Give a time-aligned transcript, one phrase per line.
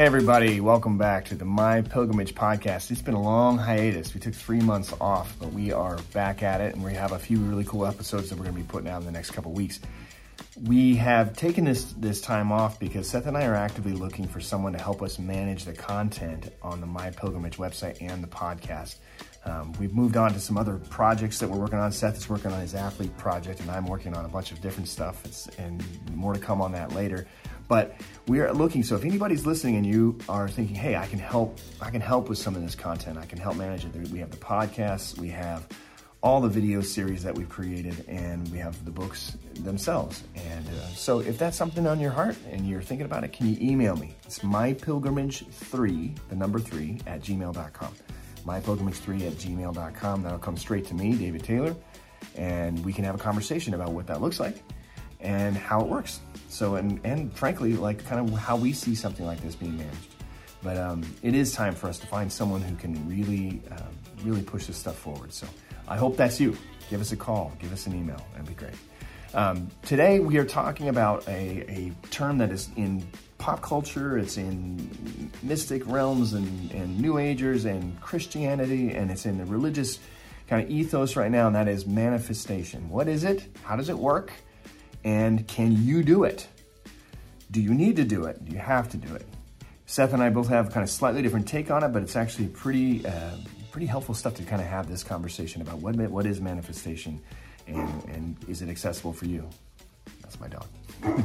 [0.00, 2.90] Hey, everybody, welcome back to the My Pilgrimage podcast.
[2.90, 4.14] It's been a long hiatus.
[4.14, 7.18] We took three months off, but we are back at it, and we have a
[7.18, 9.52] few really cool episodes that we're going to be putting out in the next couple
[9.52, 9.78] weeks.
[10.64, 14.40] We have taken this, this time off because Seth and I are actively looking for
[14.40, 18.94] someone to help us manage the content on the My Pilgrimage website and the podcast.
[19.44, 21.92] Um, we've moved on to some other projects that we're working on.
[21.92, 24.88] Seth is working on his athlete project, and I'm working on a bunch of different
[24.88, 25.22] stuff.
[25.26, 27.26] It's, and more to come on that later.
[27.70, 27.94] But
[28.26, 28.82] we are looking.
[28.82, 31.56] So if anybody's listening and you are thinking, "Hey, I can help.
[31.80, 33.16] I can help with some of this content.
[33.16, 35.16] I can help manage it." We have the podcasts.
[35.16, 35.68] We have
[36.20, 40.24] all the video series that we've created, and we have the books themselves.
[40.34, 43.46] And uh, so, if that's something on your heart and you're thinking about it, can
[43.46, 44.16] you email me?
[44.26, 47.94] It's mypilgrimage3, the number three, at gmail.com.
[48.46, 50.22] Mypilgrimage3 at gmail.com.
[50.24, 51.76] That'll come straight to me, David Taylor,
[52.34, 54.60] and we can have a conversation about what that looks like
[55.20, 56.20] and how it works.
[56.48, 60.14] So, and, and frankly, like kind of how we see something like this being managed.
[60.62, 63.80] But um, it is time for us to find someone who can really, uh,
[64.24, 65.32] really push this stuff forward.
[65.32, 65.46] So
[65.88, 66.56] I hope that's you.
[66.90, 68.20] Give us a call, give us an email.
[68.32, 68.74] That'd be great.
[69.32, 73.06] Um, today we are talking about a, a term that is in
[73.38, 79.38] pop culture, it's in mystic realms and, and New Agers and Christianity, and it's in
[79.38, 80.00] the religious
[80.48, 82.90] kind of ethos right now, and that is manifestation.
[82.90, 83.46] What is it?
[83.62, 84.32] How does it work?
[85.04, 86.46] And can you do it?
[87.50, 88.44] Do you need to do it?
[88.44, 89.26] Do you have to do it?
[89.86, 92.46] Seth and I both have kind of slightly different take on it, but it's actually
[92.46, 93.36] pretty, uh,
[93.72, 97.20] pretty helpful stuff to kind of have this conversation about what what is manifestation,
[97.66, 99.48] and and is it accessible for you?
[100.22, 100.66] That's my dog.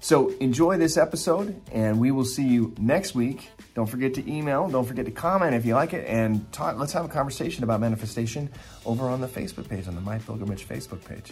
[0.00, 3.50] so enjoy this episode, and we will see you next week.
[3.74, 4.70] Don't forget to email.
[4.70, 7.80] Don't forget to comment if you like it, and talk, let's have a conversation about
[7.80, 8.48] manifestation
[8.86, 11.30] over on the Facebook page on the My Pilgrimage Facebook page.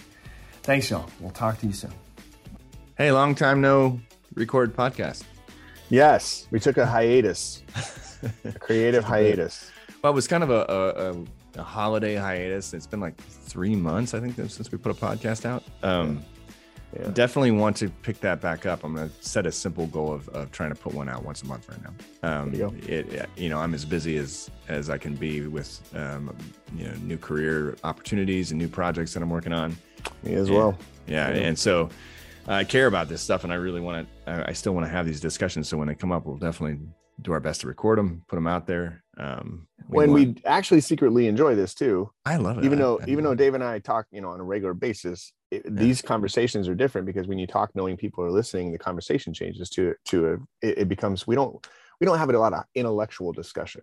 [0.62, 1.08] Thanks, y'all.
[1.20, 1.92] We'll talk to you soon.
[2.98, 3.98] Hey, long time no
[4.34, 5.24] record podcast.
[5.88, 7.62] Yes, we took a hiatus,
[8.44, 9.70] a creative hiatus.
[10.02, 11.24] Well, it was kind of a,
[11.56, 12.74] a, a, holiday hiatus.
[12.74, 15.64] It's been like three months, I think, since we put a podcast out.
[15.82, 16.22] Um,
[16.94, 17.08] yeah.
[17.08, 18.82] Definitely want to pick that back up.
[18.82, 21.42] I'm going to set a simple goal of, of trying to put one out once
[21.42, 22.40] a month right now.
[22.40, 26.36] Um, you, it, you know, I'm as busy as as I can be with um,
[26.76, 29.76] you know new career opportunities and new projects that I'm working on.
[30.22, 30.76] Me as well.
[31.06, 31.42] Yeah, yeah.
[31.42, 31.90] and so
[32.46, 34.48] I care about this stuff, and I really want to.
[34.48, 35.68] I still want to have these discussions.
[35.68, 36.80] So when they come up, we'll definitely
[37.22, 39.02] do our best to record them, put them out there.
[39.18, 40.26] Um, we when want...
[40.38, 42.10] we actually secretly enjoy this too.
[42.24, 42.64] I love it.
[42.64, 44.74] Even though, I, I even though Dave and I talk, you know, on a regular
[44.74, 45.70] basis, it, yeah.
[45.72, 49.68] these conversations are different because when you talk, knowing people are listening, the conversation changes
[49.70, 50.32] to to a,
[50.66, 51.66] it, it becomes we don't
[52.00, 53.82] we don't have a lot of intellectual discussion.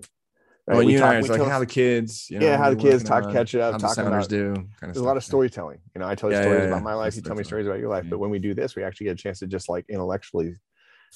[0.67, 0.77] Right?
[0.77, 2.75] Well, we you talk, know, it's like how the kids, you know, yeah, how the
[2.75, 4.53] kids talk, catch it up, talk about do.
[4.53, 5.79] Kind of there's stuff, a lot of storytelling.
[5.95, 7.67] You know, I tell you yeah, stories yeah, about my life, you tell me stories
[7.67, 8.05] about your life.
[8.09, 10.55] But when we do this, we actually get a chance to just like intellectually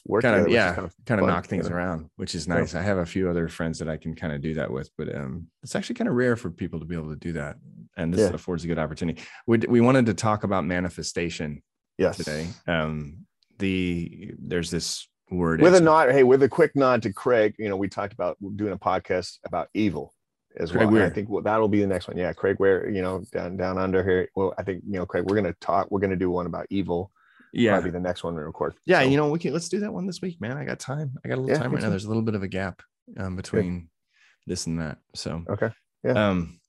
[0.05, 2.73] work kind of yeah kind of, kind of knock things around which is nice.
[2.73, 5.13] I have a few other friends that i can kind of do that with but
[5.13, 7.57] um it's actually kind of rare for people to be able to do that
[7.97, 9.21] and this affords a good opportunity.
[9.45, 11.61] We, we wanted to talk about manifestation
[11.97, 12.17] yes.
[12.17, 12.47] today.
[12.67, 13.25] Um
[13.59, 17.69] the there's this word with a nod hey with a quick nod to craig you
[17.69, 20.13] know we talked about doing a podcast about evil
[20.57, 21.05] as Craig well.
[21.05, 22.17] I think well, that'll be the next one.
[22.17, 24.27] Yeah, Craig, where you know down down under here.
[24.35, 25.89] Well, I think you know, Craig, we're gonna talk.
[25.89, 27.09] We're gonna do one about evil
[27.53, 29.07] yeah probably the next one we record yeah so.
[29.07, 31.27] you know we can let's do that one this week man i got time i
[31.27, 32.81] got a little yeah, time right now there's a little bit of a gap
[33.17, 33.87] um, between Good.
[34.47, 35.69] this and that so okay
[36.03, 36.59] yeah um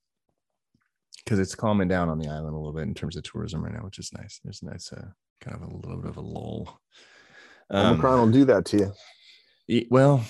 [1.23, 3.73] because it's calming down on the island a little bit in terms of tourism right
[3.73, 5.07] now which is nice there's a nice uh,
[5.39, 6.81] kind of a little bit of a lull
[7.69, 8.93] um, Omicron will do that to
[9.67, 10.23] you well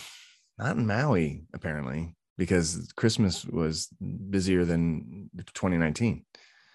[0.57, 3.89] not in maui apparently because christmas was
[4.29, 6.25] busier than 2019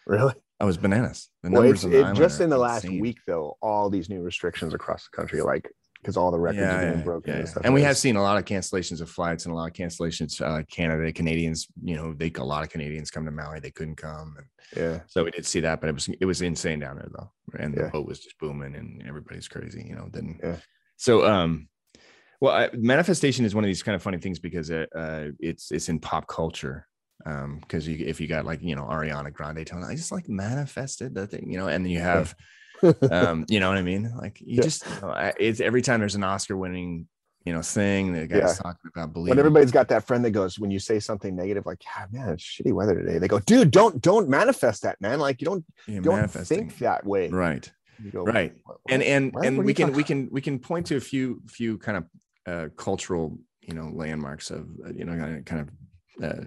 [0.06, 1.28] really I was bananas.
[1.42, 3.00] The well, numbers it, just in the last insane.
[3.00, 5.70] week, though, all these new restrictions across the country, like
[6.00, 7.64] because all the records yeah, are being broken yeah, and stuff.
[7.64, 10.40] And we have seen a lot of cancellations of flights and a lot of cancellations.
[10.40, 13.96] Uh, Canada, Canadians, you know, they a lot of Canadians come to Maui, they couldn't
[13.96, 14.36] come.
[14.38, 14.46] And
[14.76, 17.30] yeah, so we did see that, but it was it was insane down there though,
[17.58, 20.08] and the boat was just booming and everybody's crazy, you know.
[20.12, 20.56] Then yeah.
[20.96, 21.68] So um,
[22.40, 25.72] well, I, manifestation is one of these kind of funny things because it, uh, it's
[25.72, 26.86] it's in pop culture
[27.26, 30.28] um because you if you got like you know ariana grande telling i just like
[30.28, 32.32] manifested the thing you know and then you have
[33.10, 34.12] um you know what i mean?
[34.16, 34.62] Like you yeah.
[34.62, 37.06] just you know, it's every time there's an oscar winning
[37.44, 38.52] you know thing the guy's yeah.
[38.54, 41.64] talking about believing when everybody's got that friend that goes when you say something negative
[41.64, 45.18] like yeah man it's shitty weather today they go dude don't don't manifest that man.
[45.18, 47.28] Like you don't yeah, don't think that way.
[47.28, 47.70] Right.
[48.12, 48.54] Go, right.
[48.64, 51.00] What, what, and and what, and we can we can we can point to a
[51.00, 52.04] few few kind of
[52.46, 56.44] uh cultural you know landmarks of uh, you know kind of uh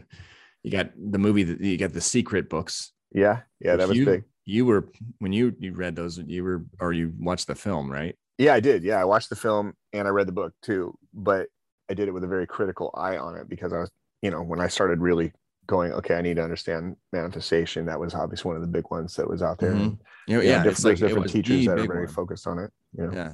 [0.63, 2.93] you got the movie that you got the secret books.
[3.13, 4.87] Yeah yeah that was you, big you were
[5.19, 8.59] when you you read those you were or you watched the film right Yeah, I
[8.59, 8.83] did.
[8.83, 11.47] Yeah, I watched the film and I read the book too, but
[11.89, 13.91] I did it with a very critical eye on it because I was,
[14.21, 15.31] you know, when I started really
[15.67, 17.85] going, okay, I need to understand manifestation.
[17.85, 19.73] That was obviously one of the big ones that was out there.
[19.73, 19.99] Mhm.
[20.27, 22.13] You know, know, yeah, different, like there's different teachers that are very one.
[22.13, 22.71] focused on it.
[22.97, 23.33] You know, Yeah.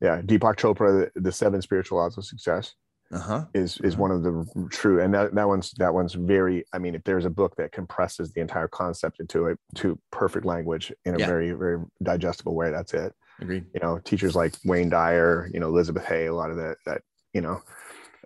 [0.00, 0.22] yeah.
[0.22, 2.74] Deepak Chopra, the, the seven spiritual laws of success
[3.12, 3.44] Uh huh.
[3.54, 4.02] is is Uh-huh.
[4.02, 6.64] one of the true, and that, that one's that one's very.
[6.72, 10.44] I mean, if there's a book that compresses the entire concept into a to perfect
[10.44, 11.26] language in a Yeah.
[11.26, 13.14] very very digestible way, that's it.
[13.40, 13.64] Agreed.
[13.74, 17.02] You know, teachers like Wayne Dyer, you know, Elizabeth Hay, a lot of that that
[17.32, 17.62] you know,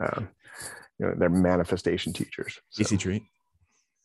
[0.00, 0.28] um,
[0.98, 2.58] you know, they're manifestation teachers.
[2.70, 3.22] So- Easy treat.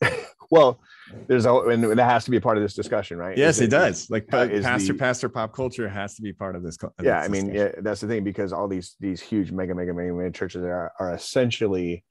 [0.50, 0.80] well,
[1.28, 3.36] there's a, and that has to be a part of this discussion, right?
[3.36, 4.08] Yes, Is it does.
[4.10, 6.76] Like uh, is pastor, the- pastor, pop culture has to be part of this.
[6.82, 9.74] of yeah this i mean yeah, that's the thing because all these these huge mega
[9.74, 12.04] mega mega, mega churches are, are essentially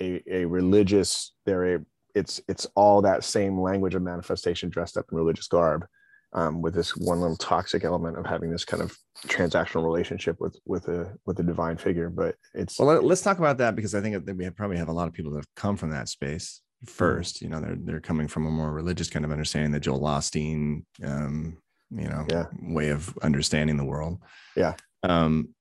[0.00, 1.80] a, a religious they're a
[2.14, 5.86] it's it's all that same language of manifestation dressed up in religious garb
[6.34, 8.96] um, with this one little toxic element of having this kind of
[9.26, 13.38] transactional relationship with with a with a divine figure but it's Well, let, us talk
[13.38, 15.38] about that because I think that we have, probably have a lot of people that
[15.38, 17.40] have come from that space first.
[17.42, 20.84] You know, they're they're coming from a more religious kind of understanding, the Joel Osteen,
[21.04, 21.58] um,
[21.90, 22.46] you know, Yeah.
[22.60, 24.18] way of understanding the world.
[24.56, 24.74] Yeah.
[25.02, 25.54] Um,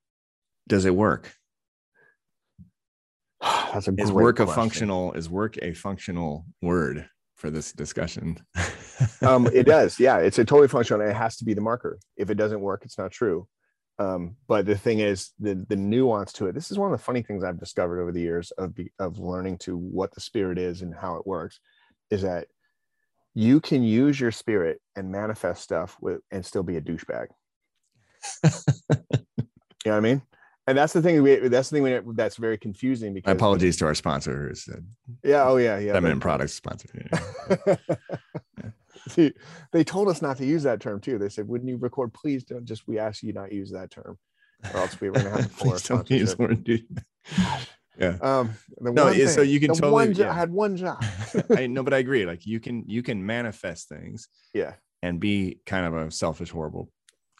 [0.68, 1.33] does it work?
[3.41, 5.13] that's a Is work a functional?
[5.13, 8.38] Is work a functional word for this discussion?
[9.24, 12.29] um it does yeah it's a totally functional it has to be the marker if
[12.29, 13.47] it doesn't work it's not true
[14.01, 17.03] um but the thing is the the nuance to it this is one of the
[17.03, 20.57] funny things i've discovered over the years of be, of learning to what the spirit
[20.57, 21.59] is and how it works
[22.09, 22.48] is that
[23.33, 27.27] you can use your spirit and manifest stuff with and still be a douchebag
[28.44, 28.50] you
[29.86, 30.21] know what i mean
[30.68, 33.77] and that's the thing we, that's the thing we, that's very confusing because My apologies
[33.77, 34.77] to our sponsor, who's uh,
[35.24, 36.88] yeah oh yeah yeah Feminine Products sponsor.
[36.94, 37.75] Yeah.
[39.09, 39.33] See,
[39.71, 41.18] they told us not to use that term too.
[41.18, 43.89] They said, "Wouldn't you record, please don't just we ask you not to use that
[43.92, 44.18] term,
[44.74, 47.03] or else we were going to have our Please don't use sponsorship." word dude.
[48.00, 48.18] Yeah.
[48.21, 50.31] Um, the No, yeah, so you can totally- one jo- yeah.
[50.31, 51.03] I had one job.
[51.56, 52.25] I know, but I agree.
[52.25, 56.89] Like you can you can manifest things yeah, and be kind of a selfish, horrible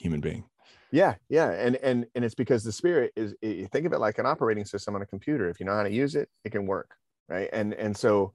[0.02, 0.44] human being.
[0.92, 3.34] yeah, yeah, and and and it's because the spirit is.
[3.42, 5.50] You think of it like an operating system on a computer.
[5.50, 6.96] If you know how to use it, it can work,
[7.30, 7.50] right?
[7.54, 8.34] And and so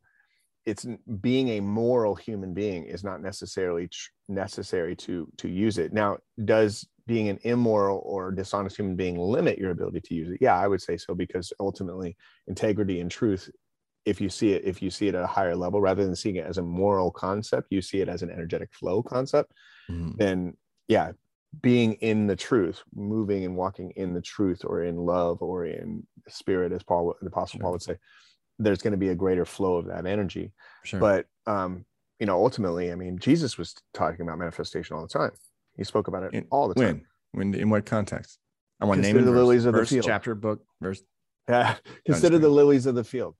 [0.66, 0.84] it's
[1.20, 6.18] being a moral human being is not necessarily tr- necessary to to use it now
[6.44, 10.56] does being an immoral or dishonest human being limit your ability to use it yeah
[10.58, 12.16] i would say so because ultimately
[12.48, 13.48] integrity and truth
[14.04, 16.36] if you see it if you see it at a higher level rather than seeing
[16.36, 19.52] it as a moral concept you see it as an energetic flow concept
[19.90, 20.16] Mhm.
[20.18, 20.56] then
[20.88, 21.12] yeah
[21.62, 26.04] being in the truth moving and walking in the truth or in love or in
[26.28, 27.62] spirit as paul the apostle Sure.
[27.62, 27.96] paul would say
[28.58, 30.52] there's going to be a greater flow of that energy
[30.84, 31.00] Sure.
[31.00, 31.84] but um
[32.18, 35.30] you know ultimately i mean jesus was talking about manifestation all the time
[35.76, 37.52] he spoke about it In- all the time when?
[37.52, 38.38] When in what context?
[38.80, 40.04] I want name Consider the verse, lilies of the verse, field.
[40.06, 41.02] chapter, book, verse.
[41.48, 41.76] yeah
[42.06, 43.34] consider the lilies of the field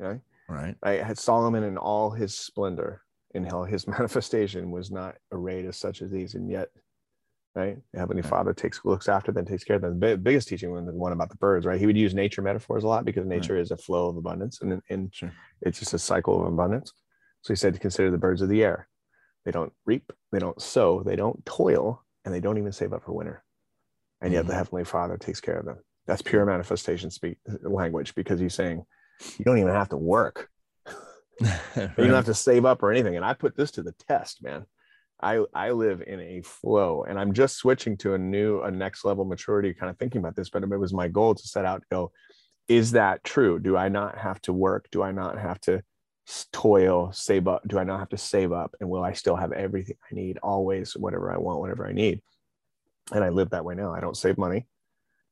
[0.00, 0.76] okay Right.
[0.82, 3.02] I had solomon in all his splendor
[3.34, 3.64] in hell.
[3.64, 6.68] his manifestation was not arrayed as such as these and yet
[7.54, 8.30] right the heavenly Right.
[8.30, 10.92] father takes looks after them takes care of them the bi- biggest teaching was the
[10.92, 13.70] one about the birds right he would use nature metaphors a lot because nature is
[13.70, 15.32] a flow of abundance and and Sure.
[15.60, 16.92] it's just a cycle of abundance
[17.42, 18.88] so he said to consider the birds of the air
[19.44, 23.02] they don't reap they don't sow they don't toil and they don't even save up
[23.04, 23.42] for winter
[24.20, 24.56] and yet the Mhm.
[24.56, 28.84] heavenly father takes care of them that's pure manifestation speak language because he's saying
[29.38, 30.48] you don't even have to work
[31.40, 31.46] you
[31.96, 33.16] don't have to save up or anything.
[33.16, 34.64] And I put this to the test, man.
[35.22, 39.04] I I live in a flow, and I'm just switching to a new, a next
[39.04, 40.50] level maturity, kind of thinking about this.
[40.50, 42.12] But it was my goal to set out go,
[42.68, 43.58] is that true?
[43.58, 44.88] Do I not have to work?
[44.90, 45.82] Do I not have to
[46.52, 47.62] toil, save up?
[47.66, 48.74] Do I not have to save up?
[48.80, 52.20] And will I still have everything I need always, whatever I want, whatever I need?
[53.12, 53.92] And I live that way now.
[53.92, 54.66] I don't save money.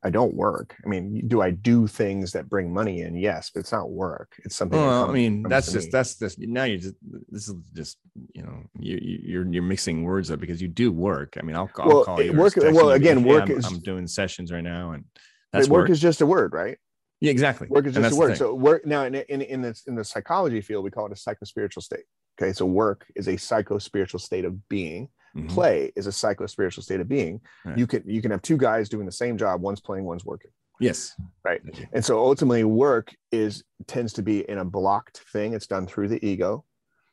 [0.02, 0.74] I don't work.
[0.84, 3.14] I mean, do I do things that bring money in?
[3.16, 4.32] Yes, but it's not work.
[4.44, 4.78] It's something.
[4.80, 5.90] Well, I mean, that's just me.
[5.92, 6.94] that's just now you're just
[7.28, 7.98] this is just
[8.32, 11.36] you know you you- you're you're mixing words up because you do work.
[11.38, 12.32] I mean, I'll, I'll Well, call it- you.
[12.32, 15.04] work- well, again, "Hey, work I'm, is- I'm doing sessions right now, and
[15.52, 15.90] that's work, work.
[15.90, 16.78] is just a word, right?
[17.20, 17.66] yeah, exactly.
[17.68, 18.36] Work is just a word.
[18.38, 21.14] So work now in in in this in the psychology field, we call it a
[21.14, 22.04] psychospiritual state.
[22.40, 25.10] Okay, so work is a psychospiritual state of being.
[25.36, 25.48] Mhm.
[25.48, 27.40] Play is a psychospiritual state of being.
[27.64, 27.78] Right.
[27.78, 29.60] You can you can have two guys doing the same job.
[29.60, 30.50] One's playing, one's working.
[30.80, 31.14] Yes.
[31.44, 31.60] Right.
[31.92, 35.52] And so ultimately, work is tends to be in a blocked thing.
[35.52, 36.64] It's done through the ego,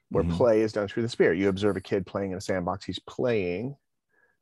[0.09, 0.31] where Mhm.
[0.31, 1.37] play is done through the spirit.
[1.37, 2.85] You observe a kid playing in a sandbox.
[2.85, 3.75] He's playing,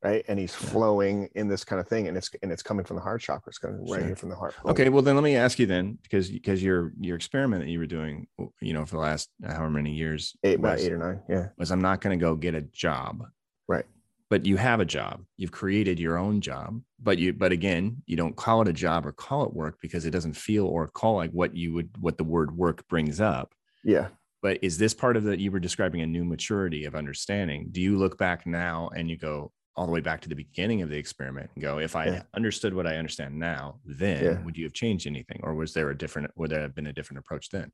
[0.03, 0.67] right, and he's Yeah.
[0.69, 3.49] flowing in this kind of thing, and it's and it's coming from the heart chakra.
[3.49, 4.53] It's coming right here from the heart.
[4.63, 7.79] Okay, well then let me ask you then, because because your your experiment that you
[7.79, 8.27] were doing,
[8.61, 11.21] you know, for the last however many years eight was, eight or nine.
[11.27, 11.47] Yeah.
[11.57, 13.23] was I'm not going to go get a job,
[13.67, 13.85] Right.
[14.29, 18.15] but you have a job you've created your own job but you but again you
[18.15, 21.15] don't call it a job or call it work because it doesn't feel or call
[21.15, 23.53] like what you would what the word work brings up
[23.83, 24.07] yeah
[24.41, 27.81] but is this part of that you were describing a new maturity of understanding do
[27.81, 30.89] you look back now and you go all the way back to the beginning of
[30.89, 32.21] the experiment and go if i yeah.
[32.35, 34.43] understood what i understand now then yeah.
[34.43, 36.93] would you have changed anything or was there a different would there have been a
[36.93, 37.71] different approach then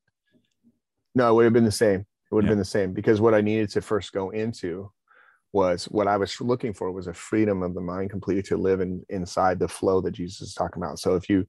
[1.13, 2.53] no it would have been the same it would have yeah.
[2.53, 4.89] been the same because what i needed to first go into
[5.53, 8.79] was what I was looking for was a freedom of the mind completely to live
[8.79, 10.99] in inside the flow that Jesus is talking about.
[10.99, 11.45] So if you,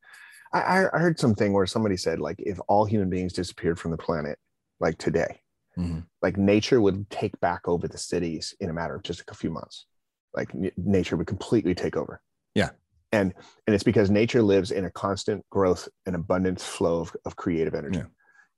[0.53, 3.97] I, I heard something where somebody said like if all human beings disappeared from the
[3.97, 4.39] planet,
[4.81, 5.41] like today,
[5.79, 6.01] mm-hmm.
[6.21, 9.51] like nature would take back over the cities in a matter of just a few
[9.51, 9.87] months.
[10.35, 12.21] Like n- nature would completely take over.
[12.55, 12.71] Yeah.
[13.13, 13.35] And
[13.67, 17.75] and it's because nature lives in a constant growth and abundance flow of, of creative
[17.75, 18.01] energy.
[18.01, 18.07] Yeah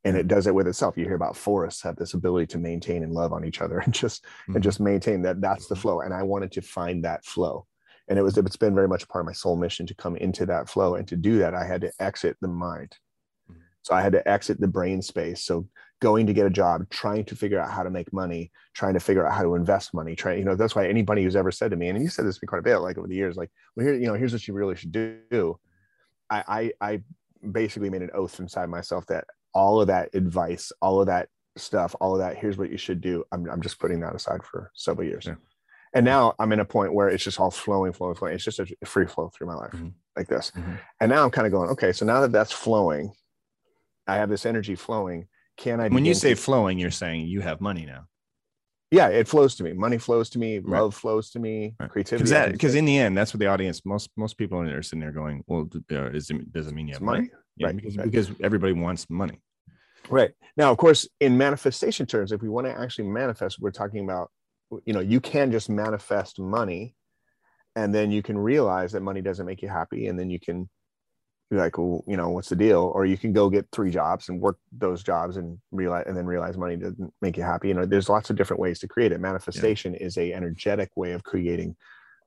[0.05, 0.97] and it does it with itself.
[0.97, 3.93] You hear about forests have this ability to maintain and love on each other and
[3.93, 4.57] just mm-hmm.
[4.57, 7.67] and just maintain that that's the flow and i wanted to find that flow.
[8.09, 10.17] And it was it's been very much a part of my soul mission to come
[10.17, 12.97] into that flow and to do that i had to exit the mind.
[13.51, 13.61] Mm-hmm.
[13.83, 15.43] so i had to exit the brain space.
[15.43, 15.67] So
[16.01, 19.01] going to get a job trying to figure out how to make money trying to
[19.01, 21.71] figure out how to invest money trying you know that's why anybody who's ever said
[21.71, 23.37] to me and you said this to me quite a bit like over the years
[23.37, 25.59] like well here you know here's what you really should do.
[26.29, 27.03] I i, I
[27.51, 31.95] basically made an oath inside myself that all of that advice, all of that stuff,
[32.01, 33.25] all of that, here's what you should do.
[33.33, 35.27] I'm, I'm just putting that aside for several years.
[35.27, 35.35] Yeah.
[35.95, 38.35] And now I'm in a point where it's just all flowing, flowing, flowing.
[38.35, 39.91] It's just a free flow through my life mm-hmm.
[40.17, 40.51] like this.
[40.57, 40.73] Mm-hmm.
[41.01, 43.13] And now I'm kind of going, okay, so now that that's flowing,
[44.07, 45.29] I have this energy flowing.
[45.57, 45.89] Can I?
[45.89, 48.09] When you say to- flowing, you're saying you have money now.
[48.91, 49.73] Yeah, it flows to me.
[49.73, 50.59] Money flows to me.
[50.59, 50.81] Right.
[50.81, 51.75] Love flows to me.
[51.81, 51.91] Right.
[51.91, 52.53] Creativity.
[52.53, 55.43] Because in the end, that's what the audience, most most people are sitting there going,
[55.47, 57.31] "Well, uh, is it, does it mean you have money?" money?
[57.61, 57.77] Right.
[57.77, 58.11] Because, right.
[58.11, 59.41] because everybody wants money.
[60.09, 60.33] Right.
[60.57, 64.31] Now, of course, in manifestation terms, if we want to actually manifest, we're talking about,
[64.85, 66.95] you know, you can just manifest money
[67.77, 70.07] and then you can realize that money doesn't make you happy.
[70.07, 70.69] And then you can
[71.51, 72.93] be like, well, you know, what's the deal?
[72.95, 76.27] Or you can go get three jobs and work those jobs and realize, and then
[76.27, 77.69] realize money doesn't make you happy.
[77.69, 79.21] You know, there's lots of different ways to create it.
[79.21, 80.07] Manifestation yeah.
[80.07, 81.77] is a energetic way of creating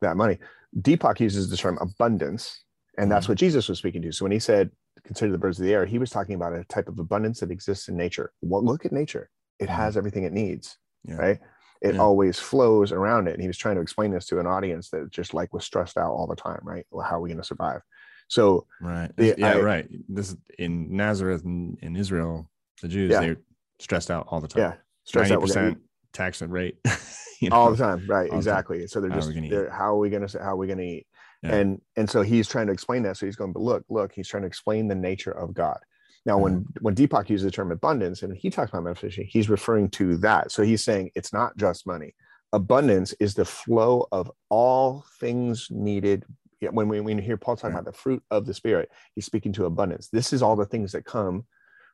[0.02, 0.38] that money.
[0.80, 2.64] Deepak uses the term abundance,
[2.98, 3.32] and that's mm-hmm.
[3.32, 4.12] what Jesus was speaking to.
[4.12, 4.70] So when he said,
[5.08, 7.52] consider the birds of the air, he was talking about a type of abundance that
[7.52, 8.32] exists in nature.
[8.42, 9.98] Well, look at nature; it has mm-hmm.
[10.00, 11.16] everything it needs, yeah.
[11.16, 11.40] right?
[11.82, 12.02] It yeah.
[12.02, 13.34] always flows around it.
[13.34, 15.98] And he was trying to explain this to an audience that just like was stressed
[15.98, 16.86] out all the time, right?
[16.92, 17.82] Well, how are we going to survive?
[18.28, 19.88] So, right, the, yeah, I, right.
[20.10, 22.50] This in Nazareth in, in Israel,
[22.82, 23.22] the Jews yeah.
[23.22, 23.38] they're
[23.80, 24.64] stressed out all the time.
[24.64, 24.74] Yeah,
[25.06, 25.78] stressed 90% out.
[26.12, 26.78] tax rate.
[27.40, 28.32] you know, all the time, right?
[28.34, 28.80] Exactly.
[28.80, 28.88] Time.
[28.88, 29.32] So they're just,
[29.72, 31.08] how are we going to how are we going to eat?
[31.44, 31.56] Yeah.
[31.56, 33.18] And and so he's trying to explain that.
[33.18, 35.78] So he's going, but look, look, he's trying to explain the nature of God.
[36.26, 36.80] Now, when mm-hmm.
[36.82, 40.52] when Deepak uses the term abundance and he talks about manifestation, he's referring to that.
[40.52, 42.16] So he's saying it's not just money.
[42.54, 46.26] Abundance is the flow of all things needed.
[46.60, 47.82] When we, when we hear Paul talking right.
[47.82, 50.10] about the fruit of the spirit, he's speaking to abundance.
[50.10, 51.46] This is all the things that come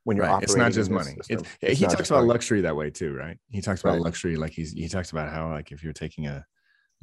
[0.03, 0.41] when you're right.
[0.41, 1.15] It's not just money.
[1.29, 2.29] It's, it's he talks about money.
[2.29, 3.37] luxury that way too, right?
[3.49, 4.01] He talks about right.
[4.01, 6.45] luxury like he's he talks about how like if you're taking a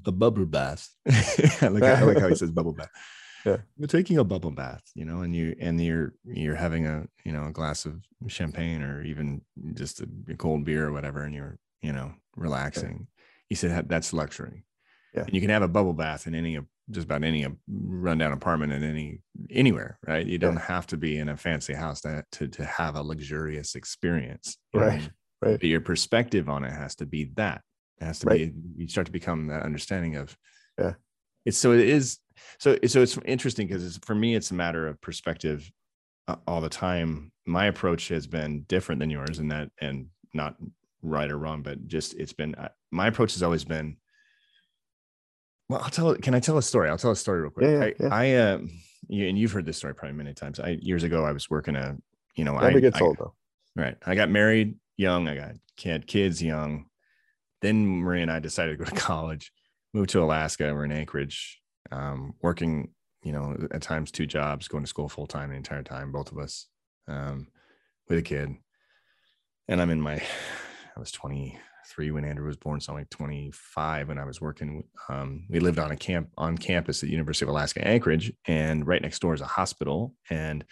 [0.06, 0.88] a bubble bath.
[1.08, 2.90] I, like, I like how he says bubble bath.
[3.46, 3.56] Yeah.
[3.78, 7.32] You're taking a bubble bath, you know, and you and you're you're having a you
[7.32, 7.94] know a glass of
[8.28, 9.40] champagne or even
[9.72, 13.08] just a, a cold beer or whatever, and you're you know relaxing.
[13.08, 13.24] Yeah.
[13.48, 14.66] He said that's luxury.
[15.14, 15.22] Yeah.
[15.22, 16.58] And you can have a bubble bath in any
[16.90, 20.26] just about any rundown apartment in any anywhere, right?
[20.26, 20.66] You don't yeah.
[20.66, 25.08] have to be in a fancy house to to, to have a luxurious experience, right?
[25.42, 25.58] Right.
[25.58, 27.62] But your perspective on it has to be that
[28.00, 28.52] it has to right.
[28.54, 30.36] be you start to become that understanding of
[30.78, 30.94] yeah.
[31.44, 32.18] It's so it is
[32.58, 35.70] so so it's interesting because for me it's a matter of perspective
[36.28, 37.32] uh, all the time.
[37.46, 40.56] My approach has been different than yours, and that and not
[41.02, 43.96] right or wrong, but just it's been uh, my approach has always been.
[45.68, 46.14] Well, I'll tell.
[46.16, 46.90] Can I tell a story?
[46.90, 47.66] I'll tell a story real quick.
[47.66, 48.40] Yeah, yeah, I, yeah.
[48.42, 48.58] I, uh,
[49.08, 50.60] you, and you've heard this story probably many times.
[50.60, 51.96] I years ago, I was working a,
[52.36, 53.34] you know, never I, gets I, old though.
[53.76, 53.96] Right.
[54.04, 55.28] I got married young.
[55.28, 55.52] I got
[55.82, 56.86] had kids young
[57.62, 59.52] then Maria and I decided to go to college,
[59.92, 60.72] moved to Alaska.
[60.72, 62.90] We're in Anchorage, um, working,
[63.22, 66.32] you know, at times two jobs, going to school full time the entire time, both
[66.32, 66.66] of us,
[67.08, 67.48] um,
[68.08, 68.54] with a kid.
[69.68, 70.16] And I'm in my,
[70.96, 74.84] I was 23 when Andrew was born, so I'm like 25 when I was working.
[75.08, 79.02] Um, we lived on a camp on campus at University of Alaska Anchorage, and right
[79.02, 80.14] next door is a hospital.
[80.28, 80.64] And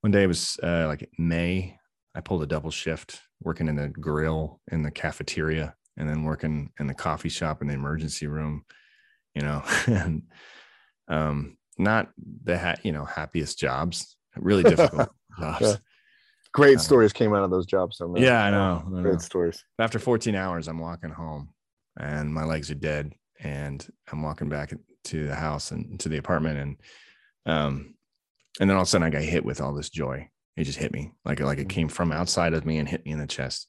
[0.00, 1.78] one day it was uh, like May.
[2.14, 6.70] I pulled a double shift working in the grill in the cafeteria and then working
[6.78, 8.64] in the coffee shop in the emergency room,
[9.34, 10.22] you know, and
[11.08, 12.10] um, not
[12.44, 15.60] the ha- you know happiest jobs, really difficult jobs.
[15.60, 15.76] Yeah.
[16.54, 17.96] Great uh, stories came out of those jobs.
[17.96, 19.02] So yeah, I know, I know.
[19.02, 19.64] Great stories.
[19.78, 21.48] After 14 hours, I'm walking home,
[21.98, 26.18] and my legs are dead, and I'm walking back to the house and to the
[26.18, 26.76] apartment, and
[27.46, 27.94] um,
[28.60, 30.28] and then all of a sudden I got hit with all this joy.
[30.56, 33.12] It just hit me like like it came from outside of me and hit me
[33.12, 33.68] in the chest,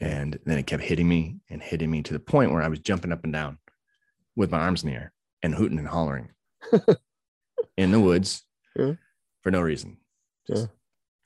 [0.00, 2.78] and then it kept hitting me and hitting me to the point where I was
[2.78, 3.58] jumping up and down
[4.34, 5.12] with my arms in the air
[5.42, 6.30] and hooting and hollering
[7.76, 8.42] in the woods
[8.76, 8.92] yeah.
[9.42, 9.98] for no reason.
[10.46, 10.68] Just, yeah.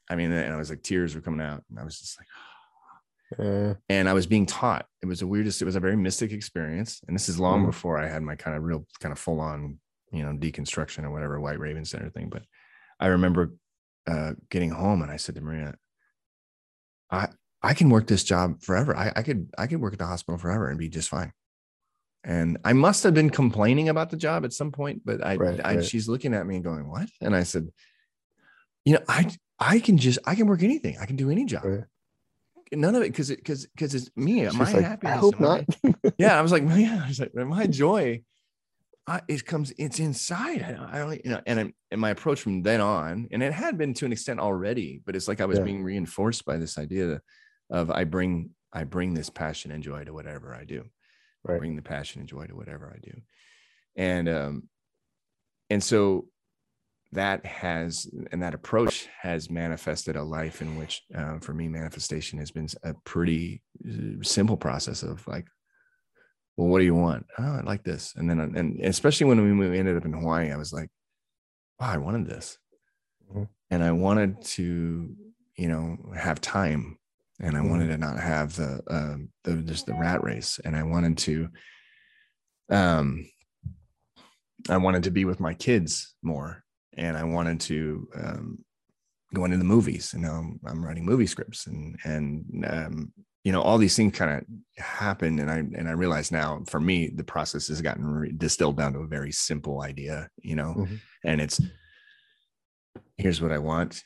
[0.09, 3.39] I mean, and I was like, tears were coming out, and I was just like,
[3.39, 4.87] uh, and I was being taught.
[5.03, 5.63] It was the weirdest.
[5.63, 7.71] It was a very mystic experience, and this is long mm-hmm.
[7.71, 9.79] before I had my kind of real, kind of full on,
[10.13, 12.29] you know, deconstruction or whatever White Raven Center thing.
[12.29, 12.43] But
[13.01, 13.55] I remember
[14.07, 15.75] uh, getting home, and I said to Maria,
[17.11, 17.29] "I
[17.63, 18.97] I can work this job forever.
[18.97, 21.33] I, I could I could work at the hospital forever and be just fine."
[22.25, 25.61] And I must have been complaining about the job at some point, but I, right,
[25.65, 25.85] I right.
[25.85, 27.69] she's looking at me and going, "What?" And I said,
[28.85, 30.97] "You know, I I can just I can work anything.
[31.01, 31.85] I can do any job." Right
[32.73, 34.45] none of it because it because because it's me.
[34.45, 35.17] She's my like, happiness.
[35.17, 35.65] I hope not.
[36.19, 38.23] yeah, I was like, yeah, I was like, my joy,
[39.07, 40.63] I, it comes, it's inside.
[40.63, 43.53] I, I don't, you know, and I, and my approach from then on, and it
[43.53, 45.65] had been to an extent already, but it's like I was yeah.
[45.65, 47.21] being reinforced by this idea
[47.71, 50.85] of I bring I bring this passion and joy to whatever I do.
[51.45, 51.55] Right.
[51.55, 53.21] I bring the passion and joy to whatever I do,
[53.97, 54.69] and um,
[55.71, 56.27] and so
[57.13, 62.39] that has and that approach has manifested a life in which uh, for me manifestation
[62.39, 65.47] has been a pretty uh, simple process of like
[66.57, 69.79] well what do you want oh i like this and then and especially when we
[69.79, 70.89] ended up in hawaii i was like
[71.81, 72.59] wow i wanted this
[73.31, 73.45] mm-hmm.
[73.71, 75.15] and i wanted to
[75.57, 76.99] you know have time
[77.41, 77.71] and i mm-hmm.
[77.71, 81.49] wanted to not have the uh, the just the rat race and i wanted to
[82.71, 83.27] um
[84.69, 86.65] i wanted to be with my kids more
[86.97, 88.65] and I wanted to um,
[89.35, 90.13] go into the movies.
[90.15, 93.13] And now I'm, I'm, writing movie scripts, and and um,
[93.47, 95.39] you know all these things kind of happen.
[95.39, 98.93] And I and I realize now, for me, the process has gotten re- distilled down
[98.95, 100.29] to a very simple idea.
[100.43, 100.97] You know, mm-hmm.
[101.25, 101.61] and it's
[103.17, 104.03] here's what I want.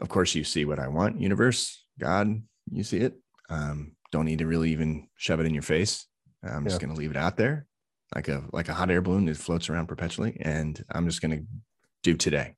[0.00, 1.20] Of course, you see what I want.
[1.20, 3.14] Universe, God, you see it.
[3.50, 6.06] Um, don't need to really even shove it in your face.
[6.44, 7.66] I'm just going to leave it out there
[8.14, 11.36] like a like a hot air balloon that floats around perpetually and i'm just going
[11.36, 11.44] to
[12.06, 12.54] do today.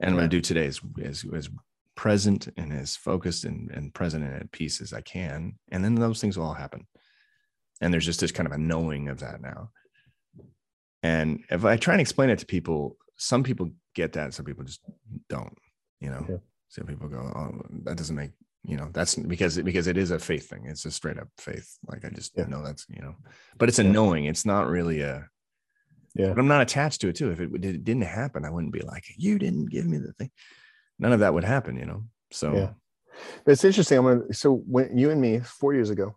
[0.00, 1.50] And I'm going to do today as, as, as
[1.96, 5.58] present and as focused and, and present and at peace as I can.
[5.70, 6.86] And then those things will all happen.
[7.80, 9.70] And there's just this kind of a knowing of that now.
[11.02, 14.64] And if I try and explain it to people, some people get that, some people
[14.64, 14.80] just
[15.28, 15.56] don't,
[16.00, 16.24] you know.
[16.28, 16.36] Yeah.
[16.68, 18.30] Some people go, Oh, that doesn't make
[18.66, 20.64] you know, that's because because it is a faith thing.
[20.64, 21.76] It's a straight up faith.
[21.86, 22.46] Like I just yeah.
[22.46, 23.14] know that's, you know,
[23.58, 23.92] but it's a yeah.
[23.92, 24.24] knowing.
[24.24, 25.28] It's not really a
[26.14, 26.28] yeah.
[26.28, 27.30] But I'm not attached to it too.
[27.30, 30.30] If it, it didn't happen, I wouldn't be like, you didn't give me the thing.
[30.98, 32.04] None of that would happen, you know?
[32.30, 32.70] So yeah.
[33.44, 33.98] But it's interesting.
[33.98, 36.16] I'm gonna so when you and me four years ago,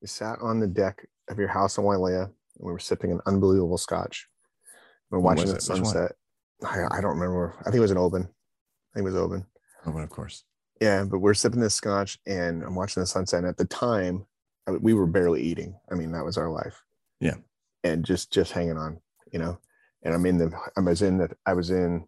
[0.00, 3.20] we sat on the deck of your house in Wailea and we were sipping an
[3.26, 4.28] unbelievable scotch.
[5.10, 6.12] We are watching the sunset.
[6.64, 7.54] I, I, don't remember.
[7.60, 8.22] I think it was an Oban.
[8.22, 9.44] I think it was Oban.
[9.86, 10.44] Oban, of course.
[10.80, 13.38] Yeah, but we're sipping this scotch and I'm watching the sunset.
[13.38, 14.26] And at the time,
[14.80, 15.78] we were barely eating.
[15.90, 16.82] I mean, that was our life.
[17.20, 17.34] Yeah
[17.84, 19.00] and just just hanging on,
[19.32, 19.58] you know.
[20.02, 22.06] And I'm in the I was in that I was in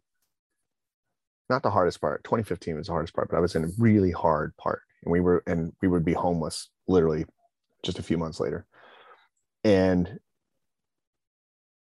[1.54, 2.24] not the hardest part.
[2.24, 5.20] 2015 was the hardest part, but I was in a really hard part, and we
[5.20, 7.26] were and we would be homeless literally
[7.84, 8.66] just a few months later.
[9.62, 10.18] And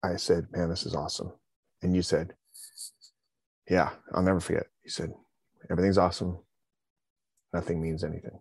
[0.04, 1.34] I said, "Man, this is awesome."
[1.82, 2.36] And you said,
[3.68, 5.12] "Yeah, I'll never forget." You said,
[5.72, 6.38] "Everything's awesome.
[7.52, 8.40] Nothing means anything."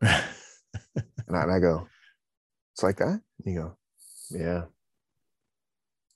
[0.02, 1.88] and, I, and I go,
[2.74, 3.76] "It's like that." And you go,
[4.30, 4.62] yeah.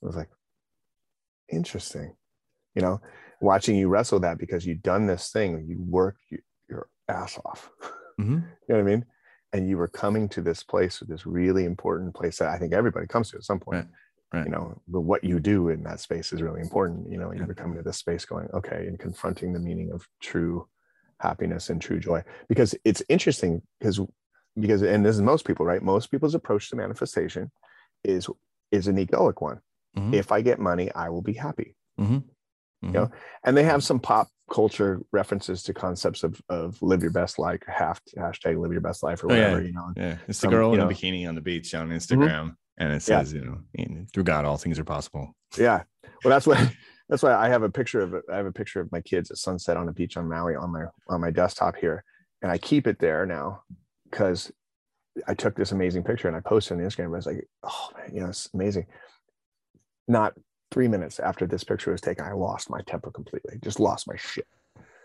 [0.01, 0.29] I was like,
[1.49, 2.15] interesting.
[2.75, 3.01] You know,
[3.41, 7.69] watching you wrestle that because you've done this thing, you work you, your ass off.
[8.19, 8.33] Mm-hmm.
[8.33, 9.05] you know what I mean?
[9.53, 13.05] And you were coming to this place, this really important place that I think everybody
[13.05, 13.85] comes to at some point.
[14.33, 14.39] Right.
[14.39, 14.45] Right.
[14.45, 17.11] You know, but what you do in that space is really important.
[17.11, 20.67] You know, you're coming to this space going, okay, and confronting the meaning of true
[21.19, 22.23] happiness and true joy.
[22.49, 24.01] Because it's interesting because
[24.59, 25.81] because and this is most people, right?
[25.81, 27.51] Most people's approach to manifestation
[28.03, 28.27] is
[28.71, 29.61] is an egoic one.
[29.97, 30.13] Mm-hmm.
[30.13, 31.75] If I get money, I will be happy.
[31.99, 32.19] Mm-hmm.
[32.83, 32.95] Mm-hmm.
[32.95, 33.11] You know,
[33.43, 37.59] and they have some pop culture references to concepts of of live your best life,
[37.67, 39.57] half hashtag live your best life or whatever.
[39.57, 39.65] Oh, yeah.
[39.65, 40.87] You know, yeah, it's the girl in know.
[40.87, 41.97] a bikini on the beach on mm-hmm.
[41.97, 43.41] Instagram, and it says, yeah.
[43.73, 45.35] you know, through God, all things are possible.
[45.57, 45.83] Yeah,
[46.23, 46.59] well, that's what.
[47.09, 49.37] That's why I have a picture of I have a picture of my kids at
[49.37, 52.03] sunset on a beach on Maui on my on my desktop here,
[52.41, 53.61] and I keep it there now
[54.11, 54.51] because
[55.25, 57.05] I took this amazing picture and I posted on Instagram.
[57.05, 58.87] I was like, oh man, you know, it's amazing.
[60.07, 60.33] Not
[60.71, 63.57] three minutes after this picture was taken, I lost my temper completely.
[63.63, 64.47] Just lost my shit.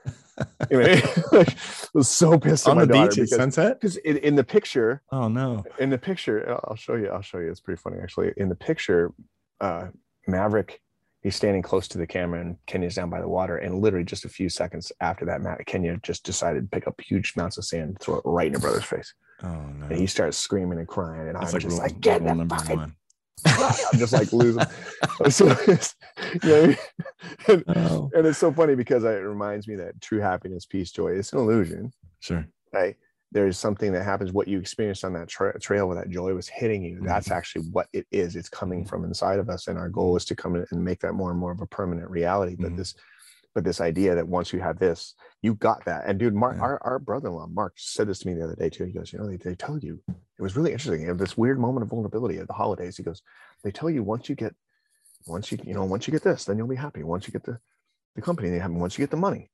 [0.71, 1.01] anyway,
[1.33, 1.47] I
[1.95, 5.03] was so pissed on the beach at sunset because in, in, the picture.
[5.13, 5.65] Oh no!
[5.79, 7.09] In the picture, I'll show you.
[7.09, 7.51] I'll show you.
[7.51, 8.33] It's pretty funny actually.
[8.37, 9.13] In the picture,
[9.61, 9.89] uh,
[10.27, 10.81] Maverick,
[11.23, 13.59] he's standing close to the camera, and Kenya's down by the water.
[13.59, 17.01] And literally, just a few seconds after that, Matt Kenya just decided to pick up
[17.01, 19.15] huge amounts of sand, throw it right in her brother's face.
[19.43, 19.87] Oh no!
[19.87, 22.77] And he starts screaming and crying, and That's I'm like just like, "Get the fucking
[22.77, 22.97] one.
[23.45, 24.65] I'm just like losing.
[25.31, 25.95] so it's,
[26.43, 26.75] you know,
[27.49, 28.11] and, oh.
[28.15, 31.39] and, it's so funny because it reminds me that true happiness, peace, joy, it's an
[31.39, 31.93] illusion.
[32.21, 32.47] Sure.
[32.73, 32.97] Right.
[33.33, 34.33] There's something that happens.
[34.33, 37.07] What you experienced on that tra- trail where that joy was hitting you, mm-hmm.
[37.07, 38.37] that's actually what it is.
[38.37, 38.89] It's coming mm-hmm.
[38.89, 39.69] from inside of us.
[39.69, 41.67] And our goal is to come in and make that more and more of a
[41.67, 42.57] permanent reality.
[42.59, 42.77] But mm-hmm.
[42.77, 42.95] this
[43.55, 46.05] but this idea that once you have this, you got that.
[46.07, 46.63] And dude, Mark, yeah.
[46.63, 48.85] our, our brother-in-law, Mark, said this to me the other day too.
[48.85, 50.01] He goes, you know, they, they tell you,
[50.43, 51.03] it was really interesting.
[51.03, 52.97] You have this weird moment of vulnerability at the holidays.
[52.97, 53.23] He goes,
[53.63, 54.55] they tell you once you get,
[55.27, 57.05] once you, you know, once you get this, then you'll be happy.
[57.05, 57.59] Once you get the,
[58.17, 59.51] the company they have, once you get the money,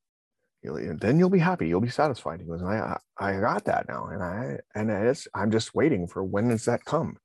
[0.62, 1.68] you'll, then you'll be happy.
[1.68, 2.40] You'll be satisfied.
[2.40, 4.06] He goes, I, I, I got that now.
[4.06, 7.18] And I, and it's, I'm just waiting for when does that come?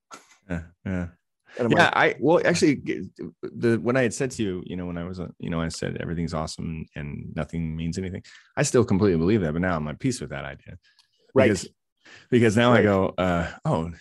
[0.49, 0.63] Yeah.
[0.85, 1.07] Yeah
[1.57, 2.81] yeah, like, I well actually
[3.41, 5.61] the when I had said to you, you know, when I was uh, you know,
[5.61, 8.23] I said everything's awesome and nothing means anything.
[8.57, 10.77] I still completely believe that, but now I'm at peace with that idea.
[11.33, 11.49] Right.
[11.49, 11.67] Because
[12.29, 12.79] because now right.
[12.79, 13.91] I go, uh, oh,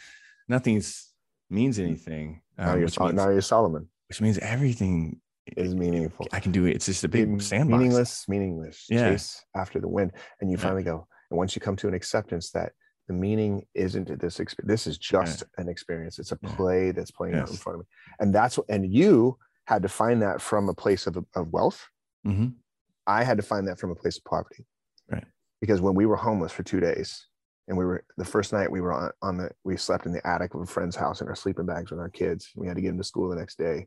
[0.48, 1.10] nothing's
[1.50, 2.42] means anything.
[2.58, 3.88] Um, now you're means, now you're Solomon.
[4.08, 5.20] Which means everything
[5.56, 6.26] is meaningful.
[6.32, 6.76] I can do it.
[6.76, 7.78] It's just a big sandbox.
[7.78, 8.86] Meaningless, meaningless.
[8.88, 9.10] Yeah.
[9.10, 10.12] Chase after the wind.
[10.40, 10.62] And you yeah.
[10.62, 12.72] finally go, and once you come to an acceptance that
[13.08, 14.70] the meaning isn't this experience.
[14.70, 15.62] This is just yeah.
[15.62, 16.18] an experience.
[16.18, 17.42] It's a play that's playing yes.
[17.42, 17.86] out in front of me.
[18.20, 21.88] And that's what, and you had to find that from a place of, of wealth.
[22.26, 22.48] Mm-hmm.
[23.06, 24.64] I had to find that from a place of poverty.
[25.10, 25.24] Right.
[25.60, 27.26] Because when we were homeless for two days
[27.68, 30.26] and we were, the first night we were on, on the, we slept in the
[30.26, 32.50] attic of a friend's house in our sleeping bags with our kids.
[32.56, 33.86] We had to get them to school the next day.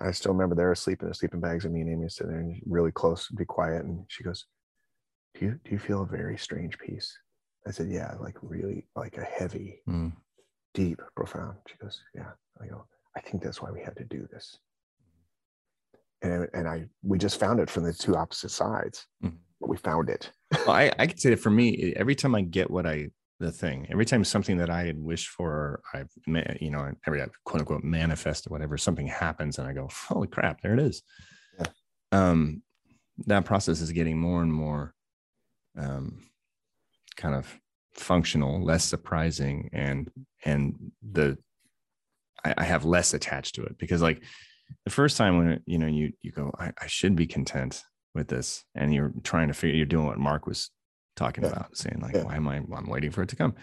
[0.00, 2.56] I still remember they're asleep in their sleeping bags and me and Amy sitting there
[2.66, 3.84] really close, be quiet.
[3.84, 4.46] And she goes,
[5.34, 7.16] do you, do you feel a very strange peace?
[7.66, 10.12] I said, yeah, like really like a heavy, mm.
[10.74, 11.58] deep, profound.
[11.68, 12.30] She goes, yeah.
[12.60, 14.58] I go, I think that's why we had to do this.
[16.22, 19.34] And, and I, we just found it from the two opposite sides, mm.
[19.62, 20.30] But we found it.
[20.66, 23.52] well, I, I could say that for me, every time I get what I, the
[23.52, 26.10] thing, every time something that I had wished for, I've,
[26.60, 30.60] you know, every quote unquote manifest or whatever, something happens and I go, holy crap,
[30.60, 31.02] there it is.
[31.58, 31.66] Yeah.
[32.10, 32.62] Um,
[33.26, 34.94] that process is getting more and more
[35.78, 36.18] um,
[37.16, 37.56] kind of
[37.94, 40.10] functional, less surprising, and
[40.44, 41.38] and the
[42.44, 44.22] I, I, have less attached to it because like
[44.84, 47.82] the first time when you know you you go I, I should be content
[48.14, 50.70] with this, and you're trying to figure you're doing what Mark was
[51.16, 51.50] talking yeah.
[51.50, 52.24] about, saying like yeah.
[52.24, 53.54] why am I I'm waiting for it to come.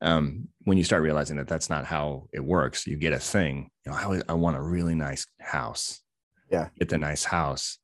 [0.00, 3.70] Um, when you start realizing that that's not how it works, you get a thing.
[3.86, 6.00] You know, I, I want a really nice house.
[6.50, 7.78] Yeah, get the nice house.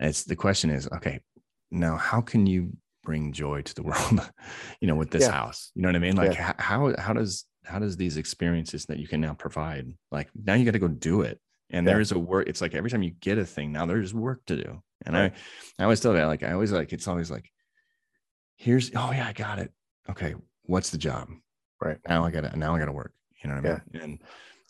[0.00, 1.20] And it's the question is okay.
[1.70, 4.30] Now, how can you bring joy to the world
[4.80, 5.32] you know with this yeah.
[5.32, 8.98] house you know what i mean like how how does how does these experiences that
[8.98, 11.40] you can now provide like now you got to go do it
[11.72, 11.92] and yeah.
[11.92, 14.44] there is a work it's like every time you get a thing now there's work
[14.46, 15.32] to do and right.
[15.78, 17.50] i i always tell that like i always like it's always like
[18.56, 19.72] here's oh yeah i got it
[20.08, 21.28] okay what's the job
[21.80, 24.18] right now i gotta now i gotta work you know what i mean and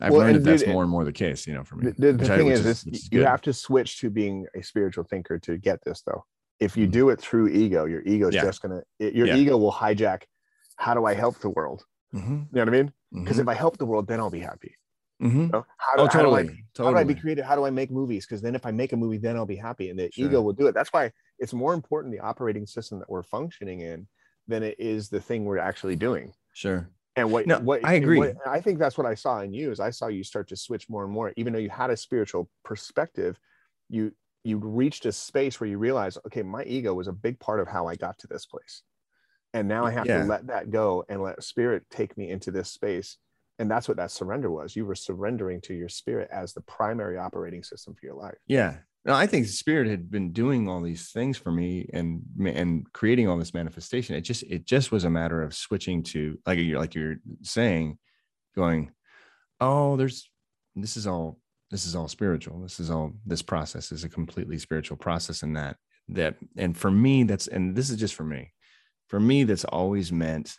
[0.01, 1.93] I've well, learned that that's more and more the case, you know, for me.
[1.97, 5.05] The, the thing I, is, is, is you have to switch to being a spiritual
[5.05, 6.25] thinker to get this, though
[6.63, 6.93] if you mm-hmm.
[6.93, 8.45] do it through ego your ego is yeah.
[8.45, 9.37] just gonna it, your yeah.
[9.37, 10.23] ego will hijack
[10.77, 11.85] how do i help the world
[12.15, 12.35] mm-hmm.
[12.35, 13.41] you know what i mean because mm-hmm.
[13.41, 14.75] if i help the world then i'll be happy
[15.23, 15.41] mm-hmm.
[15.43, 15.65] you know?
[15.77, 16.43] how, do, oh, totally.
[16.43, 16.87] how, do I, totally.
[16.87, 18.93] how do i be creative how do i make movies because then if i make
[18.93, 20.27] a movie then i'll be happy and the sure.
[20.27, 23.81] ego will do it that's why it's more important the operating system that we're functioning
[23.81, 24.07] in
[24.49, 28.19] than it is the thing we're actually doing sure and what, no, what I agree.
[28.19, 30.57] What, I think that's what I saw in you is I saw you start to
[30.57, 33.39] switch more and more, even though you had a spiritual perspective,
[33.91, 34.13] you
[34.45, 37.69] you reached a space where you realize, okay, my ego was a big part of
[37.69, 38.83] how I got to this place.
[39.55, 40.23] And now I have yeah.
[40.23, 43.19] to let that go and let spirit take me into this space.
[43.59, 44.75] And that's what that surrender was.
[44.75, 48.39] You were surrendering to your spirit as the primary operating system for your life.
[48.47, 48.77] Yeah.
[49.05, 53.29] No, I think spirit had been doing all these things for me and and creating
[53.29, 54.15] all this manifestation.
[54.15, 57.99] It just it just was a matter of switching to like you're like you're saying,
[58.55, 58.93] going,
[59.61, 60.31] oh, there's
[60.77, 61.39] this is all
[61.71, 65.57] this is all spiritual this is all this process is a completely spiritual process and
[65.57, 65.77] that
[66.09, 68.53] that and for me that's and this is just for me
[69.09, 70.57] for me that's always meant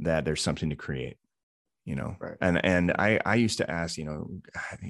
[0.00, 1.16] that there's something to create
[1.86, 2.36] you know right.
[2.42, 4.28] and and i i used to ask you know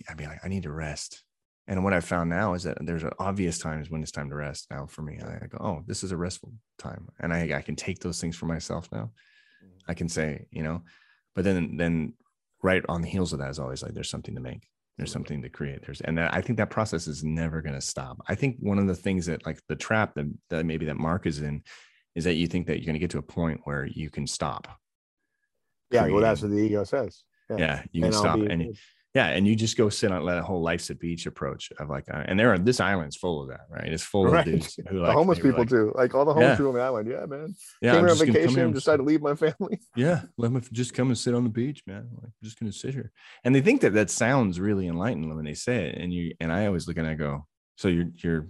[0.09, 1.23] i'd be like i need to rest.
[1.69, 4.69] And what i found now is that there's obvious times when it's time to rest
[4.71, 5.21] now for me.
[5.21, 7.09] I go oh this is a restful time.
[7.21, 9.11] And i i can take those things for myself now.
[9.65, 9.91] Mm-hmm.
[9.91, 10.83] i can say you know
[11.35, 12.15] but then then
[12.63, 14.67] right on the heels of that is always like there's something to make.
[14.97, 15.85] There's something to create.
[15.85, 18.17] There's and that, i think that process is never going to stop.
[18.29, 21.27] I think one of the things that like the trap that, that maybe that mark
[21.27, 21.63] is in
[22.15, 24.27] is that you think that you're going to get to a point where you can
[24.27, 24.69] stop
[25.97, 26.15] yeah creating.
[26.15, 28.77] well that's what the ego says yeah, yeah you can and stop and
[29.17, 32.05] yeah and you just go sit on a whole life's a beach approach of like
[32.13, 33.91] uh, and there are this island's full of that right?
[33.91, 34.47] It's full right.
[34.47, 35.91] of dudes who like, the homeless people like, too.
[35.95, 36.57] Like all the homeless yeah.
[36.57, 37.09] people on the island.
[37.11, 37.55] Yeah man.
[37.81, 39.81] Yeah came I'm here on vacation and decided to leave my family.
[39.97, 42.09] Yeah let me just come and sit on the beach man.
[42.15, 43.11] Like, I'm just gonna sit here.
[43.43, 45.99] And they think that that sounds really enlightened when they say it.
[45.99, 48.49] And you and I always look and I go so you're you're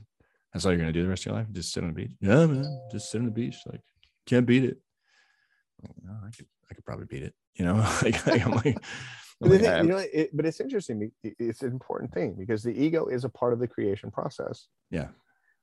[0.52, 1.46] that's all you're gonna do the rest of your life?
[1.52, 2.12] Just sit on the beach?
[2.20, 3.58] Yeah man just sit on the beach.
[3.66, 3.82] Like
[4.26, 4.78] can't beat it.
[5.84, 8.78] I could I could probably beat it you know like, like I'm like
[9.40, 11.12] but, like, you know, it, but it's interesting.
[11.22, 14.66] It's an important thing because the ego is a part of the creation process.
[14.90, 15.08] Yeah.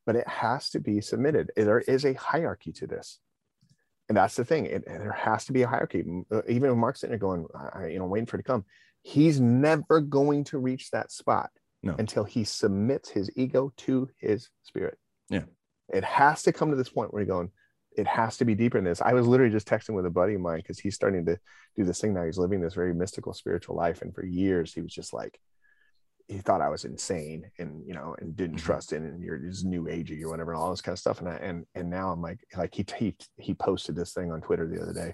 [0.06, 1.50] But it has to be submitted.
[1.56, 3.20] There is a hierarchy to this.
[4.10, 4.68] And that's the thing.
[4.68, 6.04] It, there has to be a hierarchy.
[6.32, 8.66] Uh, even if Mark's sitting there going, I, you know, waiting for it to come,
[9.02, 11.50] he's never going to reach that spot
[11.82, 11.96] no.
[11.98, 15.00] until he submits his ego to his spirit.
[15.30, 15.46] Yeah.
[15.92, 17.50] It has to come to this point where you're going,
[17.96, 19.02] it has to be deeper than this.
[19.02, 21.38] I was literally just texting with a buddy of mine because he's starting to
[21.76, 22.26] do this thing now.
[22.26, 24.02] He's living this very mystical spiritual life.
[24.02, 25.40] And for years, he was just like,
[26.28, 28.66] he thought I was insane and, you know, and didn't mm-hmm.
[28.66, 31.20] trust in and you're just new agey or whatever and all this kind of stuff.
[31.20, 34.42] And I, and, and now I'm like, like he, he, he posted this thing on
[34.42, 35.14] Twitter the other day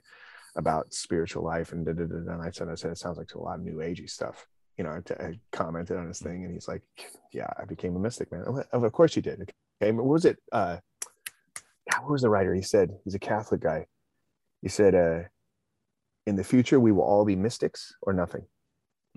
[0.55, 3.27] about spiritual life and da, da, da, and I said, I said, it sounds like
[3.29, 4.45] to a lot of new agey stuff.
[4.77, 6.83] You know, I, I commented on his thing and he's like,
[7.33, 8.45] yeah, I became a mystic, man.
[8.71, 9.41] Of course you did.
[9.81, 9.91] Okay.
[9.91, 10.37] What was it?
[10.51, 10.77] Uh,
[12.01, 12.53] what was the writer?
[12.53, 13.85] He said he's a Catholic guy.
[14.61, 15.27] He said, uh,
[16.25, 18.45] "In the future, we will all be mystics or nothing."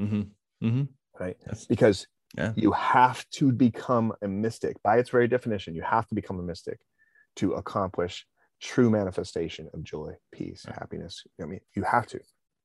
[0.01, 0.67] Mm-hmm.
[0.67, 0.83] Mm-hmm.
[1.19, 1.37] Right?
[1.69, 2.53] Because yeah.
[2.57, 5.75] you have to become a mystic by its very definition.
[5.75, 6.79] You have to become a mystic
[7.37, 8.27] to accomplish
[8.61, 10.75] true manifestation of joy, peace, yeah.
[10.75, 11.25] happiness.
[11.41, 12.21] I mean, you have to.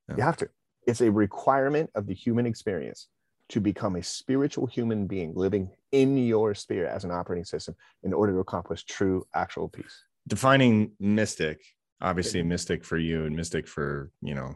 [0.09, 0.15] Yeah.
[0.17, 0.49] You have to.
[0.85, 3.07] It's a requirement of the human experience
[3.49, 8.13] to become a spiritual human being living in your spirit as an operating system in
[8.13, 11.61] order to accomplish true actual peace defining mystic
[12.01, 14.53] obviously mystic for you and mystic for you know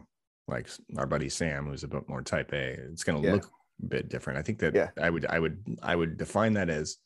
[0.48, 3.34] like our buddy sam who's a bit more type a it's going to yeah.
[3.34, 3.50] look
[3.82, 4.88] a bit different i think that yeah.
[5.00, 6.98] i would i would i would define that as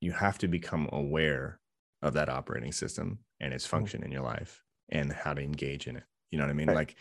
[0.00, 1.58] you have to become aware
[2.02, 3.76] of that operating system and its mm-hmm.
[3.76, 4.06] function mm-hmm.
[4.06, 6.76] in your life and how to engage in it you know what i mean right.
[6.76, 6.96] like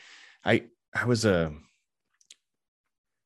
[0.45, 0.63] i
[0.95, 1.53] i was a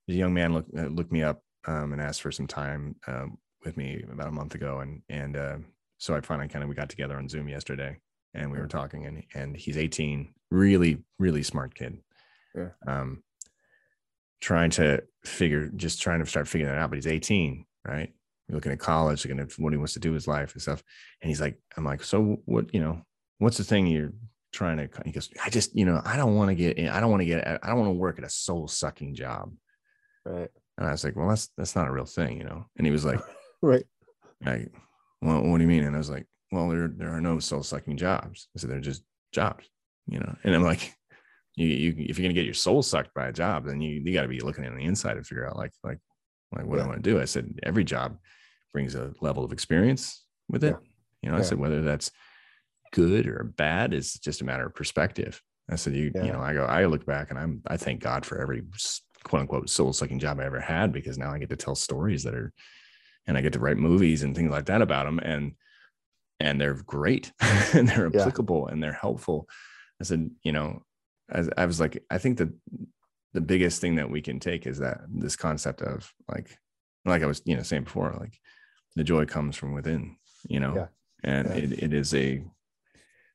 [0.08, 3.26] a young man looked uh, looked me up um, and asked for some time uh,
[3.63, 5.58] with me about a month ago, and and uh,
[5.97, 7.97] so I finally kind of we got together on Zoom yesterday,
[8.34, 11.97] and we were talking, and and he's 18, really really smart kid,
[12.55, 12.69] yeah.
[12.88, 13.23] um,
[14.41, 18.13] trying to figure, just trying to start figuring that out, but he's 18, right?
[18.47, 20.62] You're looking at college, looking at what he wants to do with his life and
[20.62, 20.84] stuff,
[21.21, 23.01] and he's like, I'm like, so what, you know,
[23.39, 24.13] what's the thing you're
[24.53, 24.89] trying to?
[25.03, 27.21] He goes, I just, you know, I don't want to get, in, I don't want
[27.21, 29.51] to get, I don't want to work at a soul sucking job.
[30.25, 30.49] Right.
[30.77, 32.65] And I was like, well, that's that's not a real thing, you know.
[32.77, 33.19] And he was like,
[33.62, 33.86] right.
[34.45, 34.71] Like,
[35.21, 35.84] well, what do you mean?
[35.84, 38.47] And I was like, well, there there are no soul sucking jobs.
[38.56, 39.65] I said they're just jobs,
[40.08, 40.36] you know.
[40.43, 40.93] And I'm like,
[41.56, 44.13] you, you if you're gonna get your soul sucked by a job, then you you
[44.13, 45.99] got to be looking on the inside to figure out like like
[46.56, 46.84] like what yeah.
[46.84, 47.19] I want to do.
[47.19, 48.17] I said every job
[48.73, 50.75] brings a level of experience with it.
[50.80, 50.88] Yeah.
[51.21, 51.38] You know.
[51.38, 52.12] I said whether that's
[52.95, 55.41] good or bad is just a matter of perspective.
[55.69, 58.25] I said, you, you know, I go, I look back and I'm, I thank God
[58.25, 58.63] for every
[59.23, 62.23] quote unquote soul sucking job I ever had because now I get to tell stories
[62.23, 62.54] that are,
[63.27, 65.19] and I get to write movies and things like that about them.
[65.19, 65.53] And,
[66.39, 67.31] and they're great
[67.73, 68.73] and they're applicable yeah.
[68.73, 69.47] and they're helpful.
[70.01, 70.83] I said, you know,
[71.33, 72.49] I, I was like, I think that
[73.33, 76.57] the biggest thing that we can take is that this concept of like,
[77.05, 78.39] like I was, you know, saying before, like
[78.95, 80.88] the joy comes from within, you know, yeah.
[81.23, 81.55] and yeah.
[81.55, 82.43] It, it is a,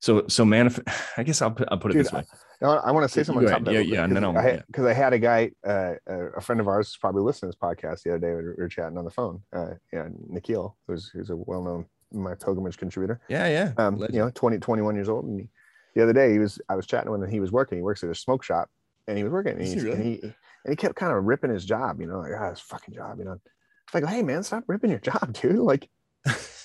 [0.01, 2.25] so, so manifest, I guess I'll put, I'll put it Dude, this way.
[2.63, 3.47] I want to say something.
[3.47, 6.69] Top yeah, yeah, no, no, because I, I, had a guy, uh, a friend of
[6.69, 8.35] ours, probably listening to this podcast the other day.
[8.35, 9.43] We were chatting on the phone.
[9.53, 13.21] Uh, yeah, Nikhil, who's who's a well-known my pilgrimage contributor.
[13.29, 13.73] Yeah, yeah.
[13.77, 15.49] Um, you know, 20, 21 years old, and he,
[15.95, 17.31] the other day he was, I was chatting with him.
[17.31, 17.79] He was working.
[17.79, 18.69] He works at a smoke shop,
[19.09, 19.93] and he was working, and, he, really?
[19.93, 20.21] and he
[20.65, 22.01] and he kept kind of ripping his job.
[22.01, 23.19] You know, like ah, this fucking job.
[23.19, 25.57] You know, it's like, hey man, stop ripping your job, dude.
[25.57, 25.89] Like,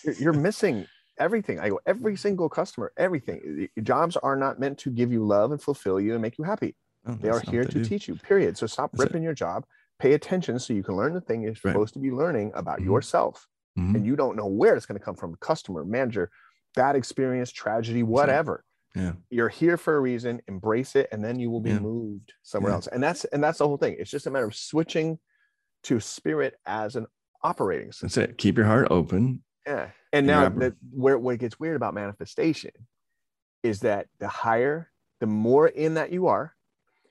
[0.04, 0.88] you're, you're missing
[1.20, 1.60] everything.
[1.60, 3.68] I go, every single customer, everything.
[3.84, 6.76] Jobs are not meant to give you love and fulfill you and make you happy.
[7.08, 7.86] Oh, they are here to do.
[7.86, 8.58] teach you, period.
[8.58, 9.26] So stop that's ripping it.
[9.26, 9.66] your job.
[10.00, 11.72] Pay attention so you can learn the thing you're right.
[11.72, 12.92] supposed to be learning about mm-hmm.
[12.92, 13.48] yourself.
[13.78, 13.96] Mm-hmm.
[13.96, 16.32] And you don't know where it's going to come from customer, manager,
[16.76, 18.64] bad experience, tragedy, whatever.
[18.96, 19.14] Yeah.
[19.30, 21.80] You're here for a reason, embrace it, and then you will be yeah.
[21.80, 22.76] moved somewhere yeah.
[22.76, 22.88] else.
[22.88, 23.98] And that's and that's the whole thing.
[24.00, 25.20] It's just a matter of switching
[25.84, 27.06] to spirit as an
[27.44, 28.08] operating system.
[28.08, 28.38] That's it.
[28.38, 29.44] Keep your heart open.
[29.66, 29.90] Yeah.
[30.14, 32.72] And now that where what gets weird about manifestation
[33.64, 36.56] is that the higher, the more in that you are,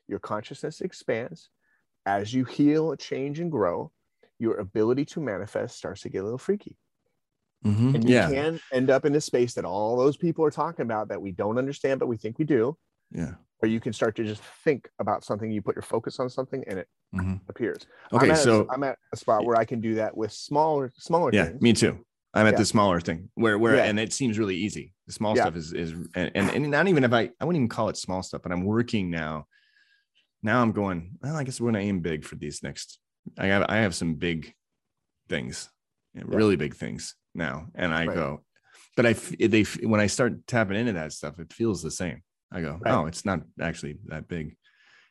[0.08, 1.50] your consciousness expands
[2.06, 3.90] as you heal, change, and grow.
[4.40, 6.76] your ability to manifest starts to get a little freaky.
[7.64, 7.94] Mhm.
[7.94, 8.28] And you Yeah.
[8.28, 11.30] can end up in a space that all those people are talking about that we
[11.30, 12.76] don't understand, but we think we do,
[13.12, 13.36] Yeah.
[13.62, 16.64] or you can start to just think about something, you put your focus on something
[16.66, 17.42] and it Mhm.
[17.48, 17.86] appears.
[18.12, 18.26] Okay.
[18.26, 20.92] I'm at, So a, I'm at a spot where I can do that with smaller,
[20.98, 21.62] smaller yeah, things.
[21.62, 22.04] me too.
[22.34, 22.58] I'm at Yeah.
[22.58, 23.84] the smaller thing where where Yeah.
[23.84, 24.92] and it seems really easy.
[25.06, 25.44] The small Yeah.
[25.44, 27.96] stuff is is and, and and not even if I I wouldn't even call it
[27.96, 29.46] small stuff, but I'm working now.
[30.42, 31.16] Now I'm going.
[31.22, 32.98] Well, I guess we're gonna aim big for these next.
[33.38, 34.52] I have I have some big
[35.28, 35.70] things,
[36.14, 38.14] really big things now, and I Right.
[38.14, 38.44] go.
[38.96, 42.22] But I they when I start tapping into that stuff, it feels the same.
[42.52, 42.92] I go, Right.
[42.94, 44.56] oh, it's not actually that big.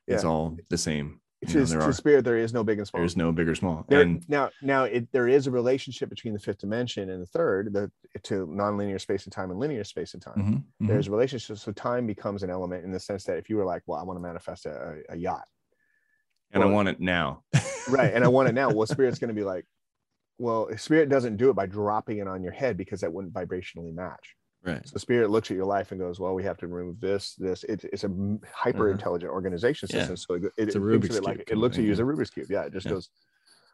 [0.07, 1.21] It's all the same.
[1.49, 3.01] You know, just to are spirit, there is no big and small.
[3.01, 3.85] there's no big or small.
[3.87, 7.25] There, and now, now it, there is a relationship between the fifth dimension and the
[7.25, 7.91] third, the
[8.23, 10.35] to nonlinear space and time and linear space and time.
[10.37, 10.87] Mhm, mhm.
[10.87, 13.65] There's a relationship, so time becomes an element in the sense that if you were
[13.65, 15.47] like, "Well, I want to manifest a, a yacht,"
[16.51, 17.43] and I want it now.
[17.89, 18.69] right, and I want it now.
[18.71, 19.65] Well, spirit's going to be like,
[20.37, 23.93] "Well, spirit doesn't do it by dropping it on your head because that wouldn't vibrationally
[23.93, 24.85] match." Right.
[24.87, 27.35] So the spirit looks at your life and goes, "Well, we have to remove this,
[27.35, 29.97] this." It, it's a hyper intelligent organization Uh-huh.
[29.99, 30.07] Yeah.
[30.07, 31.83] system, so it, it, It's a it thinks of Rubik's it like it looks at
[31.83, 32.47] you as a Rubik's cube.
[32.49, 32.93] Yeah, it just Yeah.
[32.93, 33.09] goes.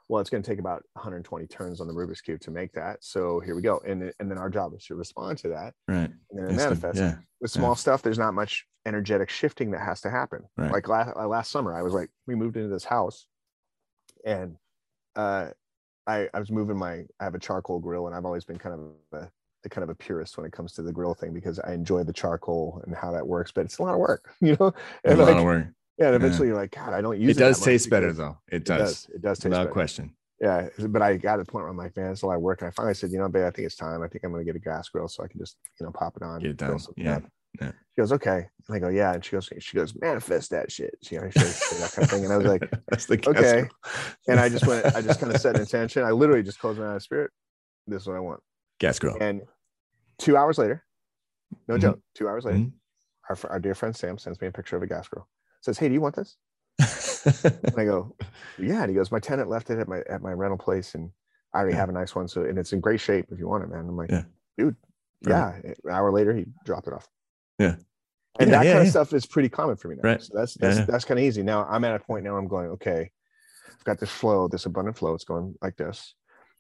[0.08, 3.04] Well, it's going to take about 120 turns on the Rubik's cube to make that.
[3.04, 6.10] So here we go, and and then our job is to respond to that, Right.
[6.32, 7.00] and then it manifests.
[7.00, 7.18] yeah.
[7.42, 7.60] With yeah.
[7.62, 10.42] small stuff, there's not much energetic shifting that has to happen.
[10.58, 10.72] Right.
[10.72, 13.28] Like last last summer, I was like, we moved into this house,
[14.26, 14.56] and
[15.16, 15.50] uh,
[16.08, 18.74] I I was moving my I have a charcoal grill, and I've always been kind
[19.14, 19.30] of a
[19.68, 22.14] kind of a purist when it comes to the grill thing because I enjoy the
[22.14, 24.68] charcoal and how that works, but it's a lot of work, you know.
[24.68, 25.66] It's And a lot of work.
[25.98, 27.44] yeah, and eventually you're like, God, I don't use It it.
[27.44, 28.38] does taste better though.
[28.50, 29.16] It It does, does.
[29.16, 29.74] It does taste without better.
[29.74, 30.14] question.
[30.40, 32.42] Yeah, but I got to the point where I'm like, man, it's a lot of
[32.42, 32.62] work.
[32.62, 34.02] And I finally said, you know, babe, I think it's time.
[34.02, 36.16] I think I'm gonna get a gas grill so I can just, you know, pop
[36.16, 36.40] it on.
[36.40, 36.80] Get it done.
[36.96, 37.24] Yeah, up.
[37.60, 37.72] yeah.
[37.72, 38.48] She goes, okay.
[38.70, 39.14] And I go, yeah.
[39.16, 40.96] And she goes, she goes, manifest that shit.
[41.04, 42.24] She, you know, she goes, that kind of thing.
[42.24, 43.68] And I was like, That's the okay.
[44.30, 46.04] and I just went, I just kind of set an intention.
[46.06, 47.32] I literally just closed my eyes, spirit.
[47.88, 48.40] This is what I want.
[48.80, 49.18] Gas grill.
[49.20, 49.42] And
[50.18, 50.84] two hours later,
[51.68, 51.82] no Mhm.
[51.82, 52.72] joke, two hours later, Mhm.
[53.30, 55.28] our, our dear friend Sam sends me a picture of a gas grill.
[55.62, 56.38] Says, hey, do you want this?
[57.64, 58.16] And I go,
[58.58, 58.82] yeah.
[58.82, 61.12] And he goes, my tenant left it at my at my rental place, and
[61.54, 61.80] I already Yeah.
[61.82, 62.28] have a nice one.
[62.28, 63.80] So and it's in great shape if you want it, man.
[63.82, 64.24] I'm like, Yeah.
[64.58, 64.76] dude,
[65.26, 65.62] Right.
[65.64, 65.72] yeah.
[65.86, 67.10] An hour later, he dropped it off.
[67.60, 67.76] Yeah.
[68.40, 70.04] And Yeah, that kind of stuff is pretty common for me now.
[70.04, 70.22] Right.
[70.22, 71.44] So that's that's that's kind of easy.
[71.44, 73.12] Now I'm at a point now I'm going, okay,
[73.68, 75.14] I've got this flow, this abundant flow.
[75.14, 76.16] It's going like this.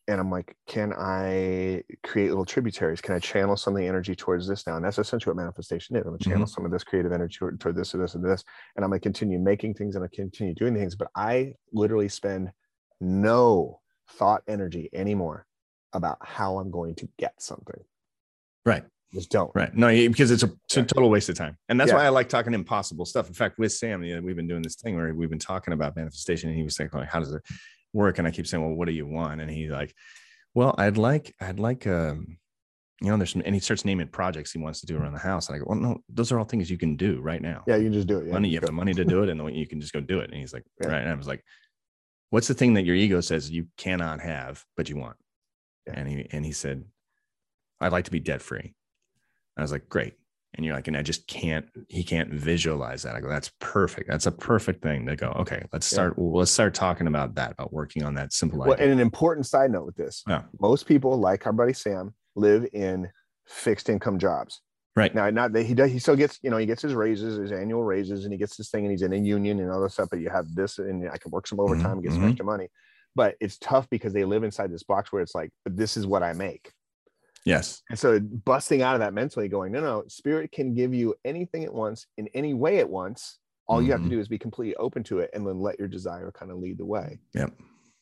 [0.09, 2.99] And I'm like, can I create little tributaries?
[2.99, 4.75] Can I channel some of the energy towards this now?
[4.75, 6.01] And that's essentially what manifestation is.
[6.01, 6.49] I'm gonna channel Mm-hmm.
[6.49, 8.43] some of this creative energy toward, toward this or this and this.
[8.75, 10.95] And I'm gonna continue making things and I continue doing things.
[10.95, 12.49] But I literally spend
[12.99, 13.81] no
[14.13, 15.45] thought energy anymore
[15.93, 17.79] about how I'm going to get something.
[18.65, 18.83] right.
[19.13, 19.49] Just don't.
[19.55, 19.73] Right.
[19.75, 21.57] No, because it's a, it's a total waste of time.
[21.67, 21.95] And that's Yeah.
[21.97, 23.27] why I like talking impossible stuff.
[23.27, 25.73] In fact, with Sam, you know, we've been doing this thing where we've been talking
[25.73, 27.41] about manifestation and he was like, how does it
[27.93, 28.17] work?
[28.19, 29.41] And I keep saying, well, what do you want?
[29.41, 29.93] And he's like,
[30.53, 32.37] well, I'd like, I'd like, um,
[33.01, 35.19] you know, there's some, and he starts naming projects he wants to do around the
[35.19, 35.47] house.
[35.47, 37.63] And I go, well, no, those are all things you can do right now.
[37.65, 38.27] Yeah, you can just do it.
[38.27, 38.33] Yeah.
[38.33, 40.19] money, you have the money to do it, and then you can just go do
[40.19, 40.29] it.
[40.31, 40.87] And he's like, Yeah.
[40.87, 41.01] right.
[41.01, 41.43] And I was like,
[42.29, 45.15] what's the thing that your ego says you cannot have, but you want?
[45.87, 45.93] Yeah.
[45.95, 46.83] And he and he said,
[47.79, 48.75] I'd like to be debt free.
[49.57, 50.15] I was like, great.
[50.55, 53.15] And you're like, and I just can't, he can't visualize that.
[53.15, 54.09] I go, that's perfect.
[54.09, 55.95] That's a perfect thing to go, okay, let's Yeah.
[55.95, 58.85] start, well, let's start talking about that, about working on that simple Well, idea.
[58.85, 60.43] and an important side note with this Yeah.
[60.59, 63.09] most people, like our buddy Sam, live in
[63.47, 64.61] fixed income jobs.
[64.95, 65.13] Right.
[65.13, 67.51] Now, not that he does, he still gets, you know, he gets his raises, his
[67.51, 69.93] annual raises, and he gets this thing and he's in a union and all this
[69.93, 70.09] stuff.
[70.09, 72.29] But you have this, and I can work some overtime and get some mhm.
[72.29, 72.67] extra money.
[73.15, 76.05] But it's tough because they live inside this box where it's like, but this is
[76.07, 76.71] what I make.
[77.45, 77.81] Yes.
[77.89, 81.63] And so busting out of that mentally, going, no, no, spirit can give you anything
[81.63, 83.39] at once in any way at once.
[83.67, 84.11] All you have to Mhm.
[84.11, 86.79] do is be completely open to it and then let your desire kind of lead
[86.79, 87.51] the way Yep.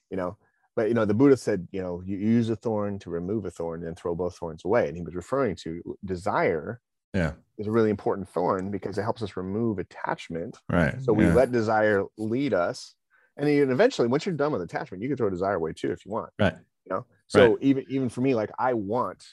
[0.09, 0.37] you know
[0.77, 3.51] but you know the buddha said you know you use a thorn to remove a
[3.51, 6.79] thorn and throw both thorns away and he was referring to desire
[7.13, 7.33] Yeah.
[7.57, 11.01] is a really important thorn because it helps us remove attachment Right.
[11.01, 11.33] so we yeah.
[11.33, 12.95] let desire lead us
[13.35, 16.05] and then eventually once you're done with attachment you can throw desire away too if
[16.05, 16.55] you want right.
[16.85, 17.57] you know so Right.
[17.61, 19.23] even even for me like i want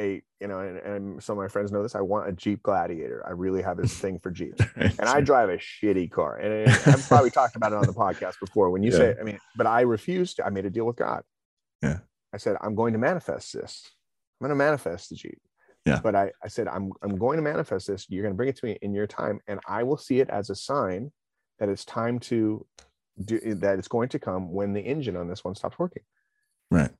[0.00, 2.62] a you know and, and some of my friends know this i want a jeep
[2.62, 6.36] gladiator i really have this thing for jeeps and I drive a shitty car.
[6.38, 8.70] And I've probably talked about it on the podcast before.
[8.70, 8.96] When you Yeah.
[8.98, 10.36] say, I mean, but I refused.
[10.36, 11.22] To, I made a deal with God.
[11.82, 11.98] Yeah.
[12.32, 13.90] I said, I'm going to manifest this.
[14.40, 15.38] I'm going to manifest the Jeep.
[15.84, 16.00] Yeah.
[16.02, 18.06] But I, I said, I'm, I'm going to manifest this.
[18.08, 20.30] You're going to bring it to me in your time, and I will see it
[20.30, 21.10] as a sign
[21.58, 22.64] that it's time to
[23.24, 23.78] do that.
[23.78, 26.02] It's going to come when the engine on this one stops working.
[26.70, 26.90] right.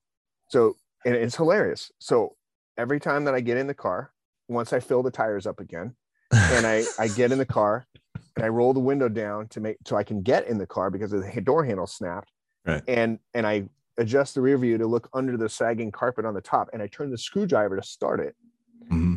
[0.53, 0.77] So,
[1.07, 1.91] and it's hilarious.
[1.99, 2.37] So
[2.77, 4.13] every time that I get in the car,
[4.49, 5.95] once I fill the tires up again,
[6.31, 7.87] and I, I get in the car
[8.37, 10.91] and I roll the window down to make so I can get in the car
[10.91, 12.31] because the door handle snapped.
[12.67, 12.83] Right.
[12.87, 13.65] And and I
[13.97, 16.87] adjust the rear view to look under the sagging carpet on the top, and I
[16.87, 18.37] turn the screwdriver to start it.
[18.85, 19.15] Mm-hmm.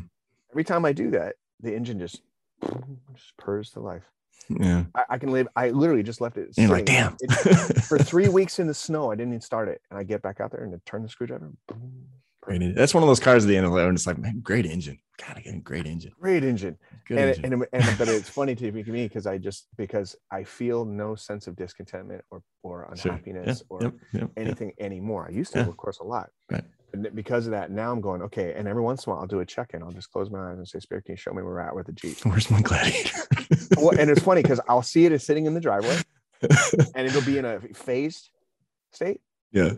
[0.53, 2.21] Every time I do that, the engine just
[2.61, 4.09] just purrs to life.
[4.49, 4.83] Yeah.
[4.95, 5.47] I, I can live.
[5.55, 6.49] I literally just left it.
[6.57, 7.15] You're like, damn.
[7.21, 10.21] It- for three weeks in the snow, I didn't even start it, and I get
[10.21, 11.51] back out there and I turn the screwdriver.
[11.67, 12.05] boom,
[12.41, 12.75] Great.
[12.75, 13.87] That's one of those cars at the end of the road.
[13.89, 14.99] And it's like, man, great engine.
[15.19, 16.11] God, I get a great engine.
[16.21, 16.77] Great engine.
[17.07, 17.53] Good and, engine.
[17.53, 21.47] and, and but it's funny to me because I just because I feel no sense
[21.47, 23.11] of discontentment or or Sure.
[23.13, 24.31] unhappiness or yep, yep, yep.
[24.37, 25.25] anything anymore.
[25.27, 25.67] I used to, Yeah.
[25.67, 26.29] of course, a lot.
[26.51, 26.63] Right.
[26.95, 28.53] And because of that, now I'm going okay.
[28.55, 29.83] And every once in a while, I'll do a check in.
[29.83, 31.75] I'll just close my eyes and say, "Spirit, can you show me where we're at
[31.75, 33.19] with the Jeep?" Where's my gladiator?
[33.77, 35.97] well, and it's funny because I'll see it as sitting in the driveway,
[36.41, 38.29] and it'll be in a phased
[38.93, 39.19] state,
[39.51, 39.71] yeah.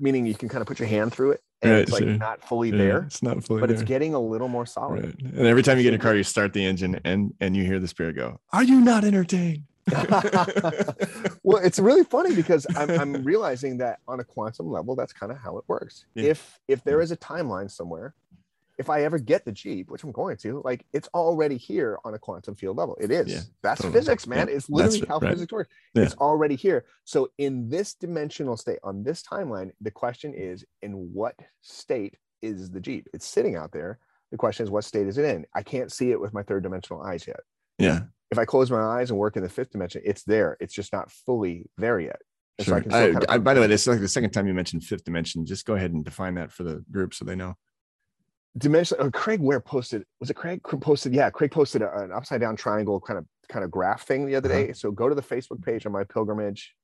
[0.00, 2.12] meaning you can kind of put your hand through it, and Right, it's like sure.
[2.18, 5.04] not fully Yeah, there, It's not fully but it's getting a little more solid.
[5.04, 5.32] Right.
[5.34, 7.64] And every time you get in a car, you start the engine and and you
[7.64, 9.62] hear the spirit go, Are you not entertained?
[11.42, 15.30] well, it's really funny because I'm, I'm realizing that on a quantum level, that's kind
[15.30, 16.06] of how it works.
[16.14, 16.30] Yeah.
[16.30, 18.14] If if there is a timeline somewhere,
[18.78, 22.14] if I ever get the Jeep, which I'm going to, like it's already here on
[22.14, 22.96] a quantum field level.
[23.00, 23.28] It is.
[23.28, 23.98] Yeah, that's totally.
[23.98, 24.48] physics, man.
[24.48, 25.32] Yeah, it's literally that's how right.
[25.32, 25.70] physics works.
[25.94, 26.84] It's already here.
[27.04, 32.70] So in this dimensional state, on this timeline, the question is, in what state is
[32.70, 33.08] the Jeep?
[33.12, 33.98] It's sitting out there.
[34.30, 35.44] The question is, what state is it in?
[35.54, 37.40] I can't see it with my third dimensional eyes yet
[37.78, 38.00] Yeah.
[38.34, 40.56] If I close my eyes and work in the fifth dimension, it's there.
[40.60, 42.20] It's just not fully there yet.
[42.58, 42.78] And so Sure.
[42.78, 44.46] I can I- kind of- I- by the way, this is like the second time
[44.46, 45.44] you mentioned fifth dimension.
[45.46, 47.54] Just go ahead and define that for the group so they know.
[48.56, 48.96] dimension.
[49.00, 50.04] Oh, Craig Ware posted.
[50.20, 51.12] Was it Craig posted?
[51.12, 54.36] Yeah, Craig posted a- an upside down triangle kind of kind of graph thing the
[54.36, 54.66] other Uh-huh.
[54.66, 54.72] day.
[54.72, 56.74] So go to the Facebook page on my pilgrimage.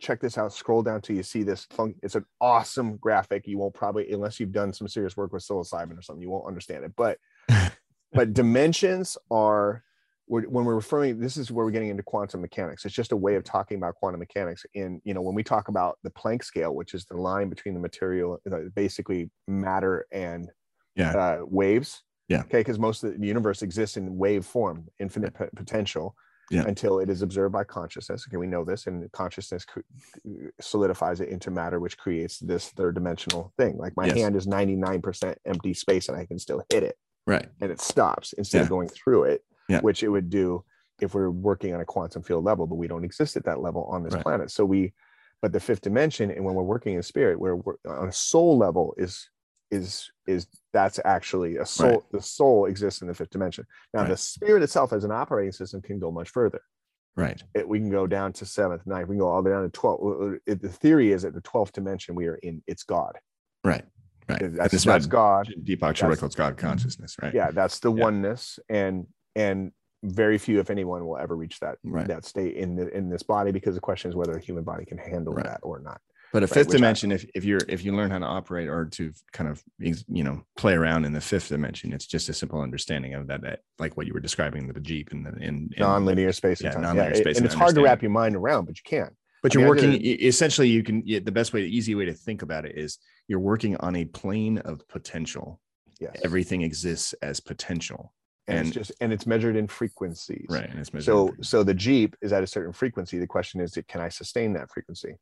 [0.00, 0.52] Check this out.
[0.52, 1.64] Scroll down till you see this.
[1.66, 3.46] Fun- it's an awesome graphic.
[3.48, 6.46] You won't probably, unless you've done some serious work with psilocybin or something, you won't
[6.46, 6.92] understand it.
[6.96, 7.18] But
[8.12, 9.82] but dimensions are
[10.30, 13.16] we're, when we're referring this is where we're getting into quantum mechanics it's just a
[13.16, 16.42] way of talking about quantum mechanics in you know when we talk about the planck
[16.44, 18.38] scale which is the line between the material
[18.74, 20.50] basically matter and
[20.94, 21.12] Yeah.
[21.12, 22.40] uh, waves Yeah.
[22.42, 26.14] okay because most of the universe exists in wave form infinite p- potential
[26.50, 26.64] Yeah.
[26.66, 29.66] until it is observed by consciousness okay we know this and consciousness
[30.60, 34.16] solidifies it into matter which creates this third dimensional thing like my Yes.
[34.18, 37.48] hand is 99% empty space and i can still hit it Right.
[37.60, 39.80] and it stops instead of going through it, Yeah.
[39.80, 40.64] which it would do
[41.00, 43.84] if we're working on a quantum field level, but we don't exist at that level
[43.84, 44.22] on this Right.
[44.22, 44.50] planet.
[44.50, 44.92] So we,
[45.40, 48.58] but the fifth dimension, and when we're working in spirit, we're, we're on a soul
[48.58, 49.28] level is
[49.70, 51.90] is is that's actually a soul.
[51.90, 52.02] Right.
[52.10, 53.64] The soul exists in the fifth dimension.
[53.94, 54.08] Now Right.
[54.08, 56.60] the spirit itself as an operating system can go much further.
[57.16, 57.40] Right.
[57.54, 59.08] It, we can go down to seventh, ninth.
[59.08, 60.00] We can go all the way down to twelve.
[60.02, 62.62] Uh, uh, it, the theory is that the twelfth dimension we are in.
[62.66, 63.16] It's God.
[63.64, 63.84] Right.
[64.28, 64.42] Right.
[64.56, 65.48] That's, that's God.
[65.64, 67.32] Deepak Chopra calls God consciousness, right?
[67.34, 68.04] yeah that's the Yeah.
[68.04, 69.06] oneness and
[69.40, 69.72] and
[70.02, 72.08] very few if anyone will ever reach that Right.
[72.08, 74.84] that state in the in this body because the question is whether a human body
[74.84, 75.44] can handle Right.
[75.46, 76.00] that or not
[76.32, 78.68] But a Right, fifth I- dimension, if, if you're if you learn how to operate
[78.68, 79.62] or to kind of
[80.18, 83.42] you know play around in the fifth dimension, it's just a simple understanding of that,
[83.42, 86.68] that like what you were describing the Jeep and the and, and non-linear space yeah,
[86.68, 88.76] and time non-linear yeah, space and and it's hard to wrap your mind around but
[88.78, 89.10] you can
[89.42, 90.68] But I you're mean, working did e- essentially.
[90.68, 92.90] You can yeah, the best way, the easy way to think about it is
[93.28, 95.60] you're working on a plane of potential.
[96.00, 98.12] yes Everything exists as potential,
[98.48, 100.46] and, and- it's just and it's measured in frequencies.
[100.48, 100.68] Right?
[100.68, 103.18] And it's measured so so the jeep is at a certain frequency.
[103.18, 105.14] The question is can i sustain that frequency?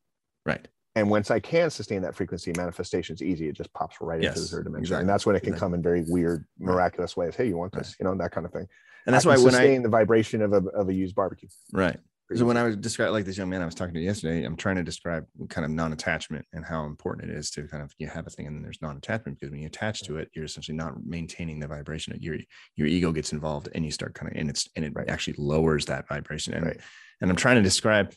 [0.47, 3.49] Right, and once i can sustain that frequency manifestation is easy.
[3.49, 4.85] It just pops right into the third dimension.
[4.85, 6.73] Exactly, and that's when it can come in very weird Right.
[6.75, 7.35] miraculous ways.
[7.37, 7.85] Hey you want Right.
[7.85, 7.97] this?
[8.01, 8.67] You know that kind of thing.
[9.07, 11.49] And that's I why when I sustain the vibration of a, of a used barbecue.
[11.73, 11.99] Right.
[12.35, 12.57] So when.
[12.59, 14.83] I was describing like this young man I was talking to yesterday, I'm trying to
[14.83, 18.31] describe kind of non-attachment and how important it is to kind of you have a
[18.31, 21.59] thing and then there's non-attachment because when you attach to it, you're essentially not maintaining
[21.59, 22.17] the vibration.
[22.21, 22.37] Your
[22.77, 25.09] your ego gets involved and you start kind of and it's and it Right.
[25.09, 26.53] actually lowers that vibration.
[26.55, 26.81] And Right.
[27.23, 28.13] and I'm trying to describe,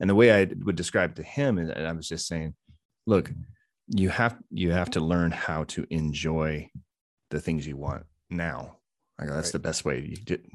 [0.00, 2.54] and the way I would describe to him is I was just saying,
[3.06, 3.30] look,
[3.88, 6.68] you have you have to learn how to enjoy
[7.30, 8.78] the things you want now.
[9.18, 9.52] I go, that's Right.
[9.52, 10.46] the best way you did.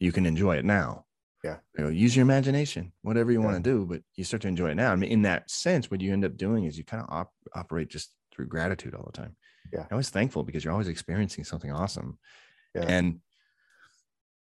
[0.00, 1.05] You can enjoy it now.
[1.44, 1.56] Yeah.
[1.78, 3.46] I go, use your imagination, whatever you Yeah.
[3.46, 4.92] want to do, but you start to enjoy it now.
[4.92, 7.32] I mean, in that sense, what you end up doing is you kind of op-
[7.54, 9.36] operate just through gratitude all the time.
[9.72, 9.80] Yeah.
[9.80, 12.18] You're always thankful because you're always experiencing something awesome.
[12.74, 12.84] Yeah.
[12.88, 13.20] And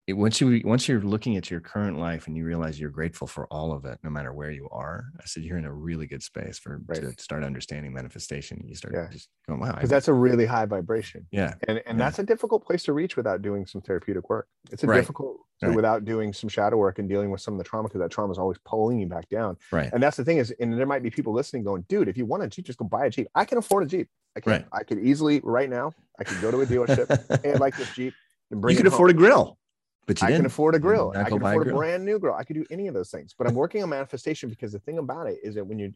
[0.06, 3.26] it, once you once you're looking at your current life and you realize you're grateful
[3.26, 6.06] for all of it, no matter where you are, I said you're in a really
[6.06, 7.00] good space for Right.
[7.02, 8.62] to start understanding manifestation.
[8.66, 9.08] You start Yeah.
[9.10, 12.04] just going, wow, because that's a really high vibration yeah, and and Yeah.
[12.04, 14.96] that's a difficult place to reach without doing some therapeutic work it's a Right.
[14.98, 15.74] difficult Right.
[15.74, 18.30] without doing some shadow work and dealing with some of the trauma because that trauma
[18.30, 21.02] is always pulling you back down right, and that's the thing is and there might
[21.02, 23.26] be people listening going dude if you want a jeep just go buy a jeep
[23.34, 24.64] i can afford a jeep i can Right.
[24.72, 27.08] i could easily right now i could go to a dealership
[27.42, 28.14] and like this jeep
[28.50, 29.16] and bring you could afford home.
[29.16, 29.58] a grill,
[30.06, 30.38] but I didn't.
[30.38, 31.12] can afford a grill.
[31.16, 32.34] I can buy a afford a brand new grill.
[32.34, 33.34] I could do any of those things.
[33.36, 35.92] But I'm working on manifestation because the thing about it is that when you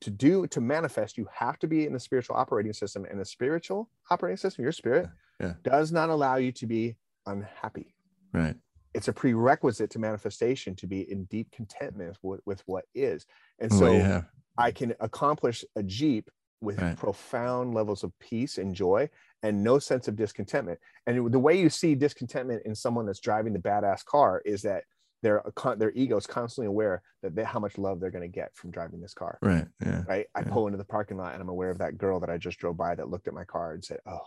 [0.00, 3.24] to do to manifest, you have to be in the spiritual operating system, and the
[3.24, 5.08] spiritual operating system, your spirit,
[5.40, 5.54] yeah.
[5.62, 6.96] does not allow you to be
[7.26, 7.94] unhappy.
[8.32, 8.56] Right.
[8.94, 13.26] It's a prerequisite to manifestation to be in deep contentment with, with what is.
[13.60, 14.22] And so yeah.
[14.58, 16.30] I can accomplish a Jeep
[16.60, 16.96] with Right.
[16.96, 19.08] profound levels of peace and joy
[19.42, 20.78] and no sense of discontentment.
[21.06, 24.84] And the way you see discontentment in someone that's driving the badass car is that
[25.22, 28.34] their uh, their ego is constantly aware that they, how much love they're going to
[28.34, 29.38] get from driving this car.
[29.42, 29.66] Right.
[29.84, 30.02] Yeah.
[30.08, 30.26] Right.
[30.34, 30.48] I Yeah.
[30.50, 32.76] pull into the parking lot and I'm aware of that girl that I just drove
[32.76, 34.20] by that looked at my car and said, "Oh,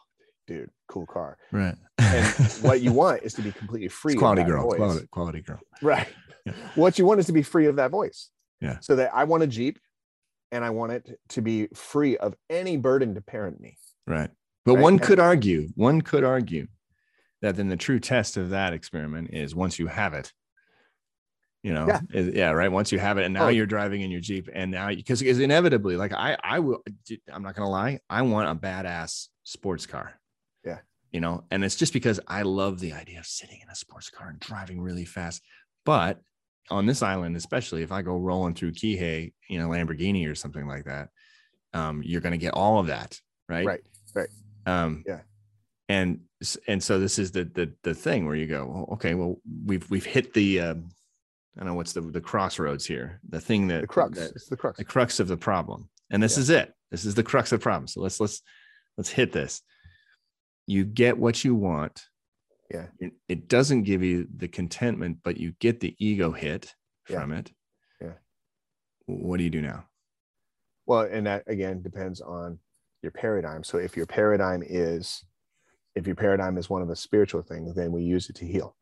[0.45, 1.75] dude, cool car." Right.
[1.97, 2.25] And
[2.61, 4.13] what you want is to be completely free.
[4.13, 4.63] It's of quality that girl.
[4.69, 4.77] voice.
[4.77, 5.59] Quality, quality girl.
[5.81, 6.07] Right.
[6.45, 6.53] Yeah.
[6.75, 8.29] What you want is to be free of that voice.
[8.61, 8.77] Yeah.
[8.81, 9.79] So that I want a Jeep
[10.51, 13.77] and I want it to be free of any burden to parent me.
[14.05, 14.29] Right.
[14.65, 14.81] But Right.
[14.81, 16.67] one could argue, one could argue
[17.41, 20.31] that then the true test of that experiment is once you have it,
[21.63, 21.99] you know, Yeah.
[22.13, 22.71] is- yeah, right.
[22.71, 23.49] Once you have it, and now Oh.
[23.49, 26.83] you're driving in your Jeep, and now because because inevitably, like I, I will,
[27.31, 30.19] I'm not gonna lie, I want a badass sports car.
[30.65, 30.79] Yeah.
[31.11, 34.09] You know, and it's just because I love the idea of sitting in a sports
[34.09, 35.43] car and driving really fast.
[35.85, 36.21] But
[36.69, 40.65] on this island, especially if I go rolling through Kihei, you know, Lamborghini or something
[40.65, 41.09] like that,
[41.73, 43.65] um, you're gonna get all of that, right?
[43.65, 43.81] Right.
[44.15, 44.29] Right.
[44.65, 45.21] Um Yeah.
[45.89, 46.19] and
[46.67, 49.89] and so this is the the the thing where you go well, okay well we've
[49.89, 50.89] we've hit the um
[51.55, 54.17] i don't know what's the the crossroads here the thing that The crux.
[54.17, 54.77] that- it's the crux.
[54.77, 56.41] the crux of the problem and this Yeah.
[56.41, 58.41] is it this is the crux of the problem so let's let's
[58.97, 59.61] let's hit this
[60.67, 62.03] you get what you want
[62.71, 62.87] Yeah.
[62.99, 66.73] it, it doesn't give you the contentment but you get the ego hit
[67.09, 67.19] Yeah.
[67.21, 67.51] from it
[68.01, 68.13] Yeah.
[69.05, 69.85] what do you do now
[70.85, 72.59] Well, and that again depends on
[73.03, 73.63] your paradigm.
[73.63, 75.23] So if your paradigm is
[75.95, 78.75] if your paradigm is one of the spiritual things, then we use it to heal.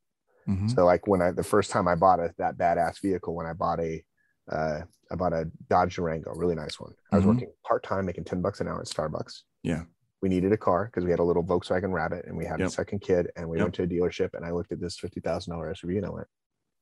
[0.47, 0.73] Mhm.
[0.73, 3.53] So like when I the first time I bought a that badass vehicle, when I
[3.53, 4.01] bought a
[4.49, 6.93] uh I bought a Dodge Durango, really nice one.
[7.11, 7.29] I was Mhm.
[7.29, 9.41] working part-time making 10 bucks an hour at Starbucks.
[9.61, 9.83] Yeah.
[10.21, 12.69] We needed a car because we had a little Volkswagen Rabbit and we had Yep.
[12.69, 13.65] a second kid and we Yep.
[13.65, 16.27] went to a dealership and I looked at this $50,000 SUV and I went,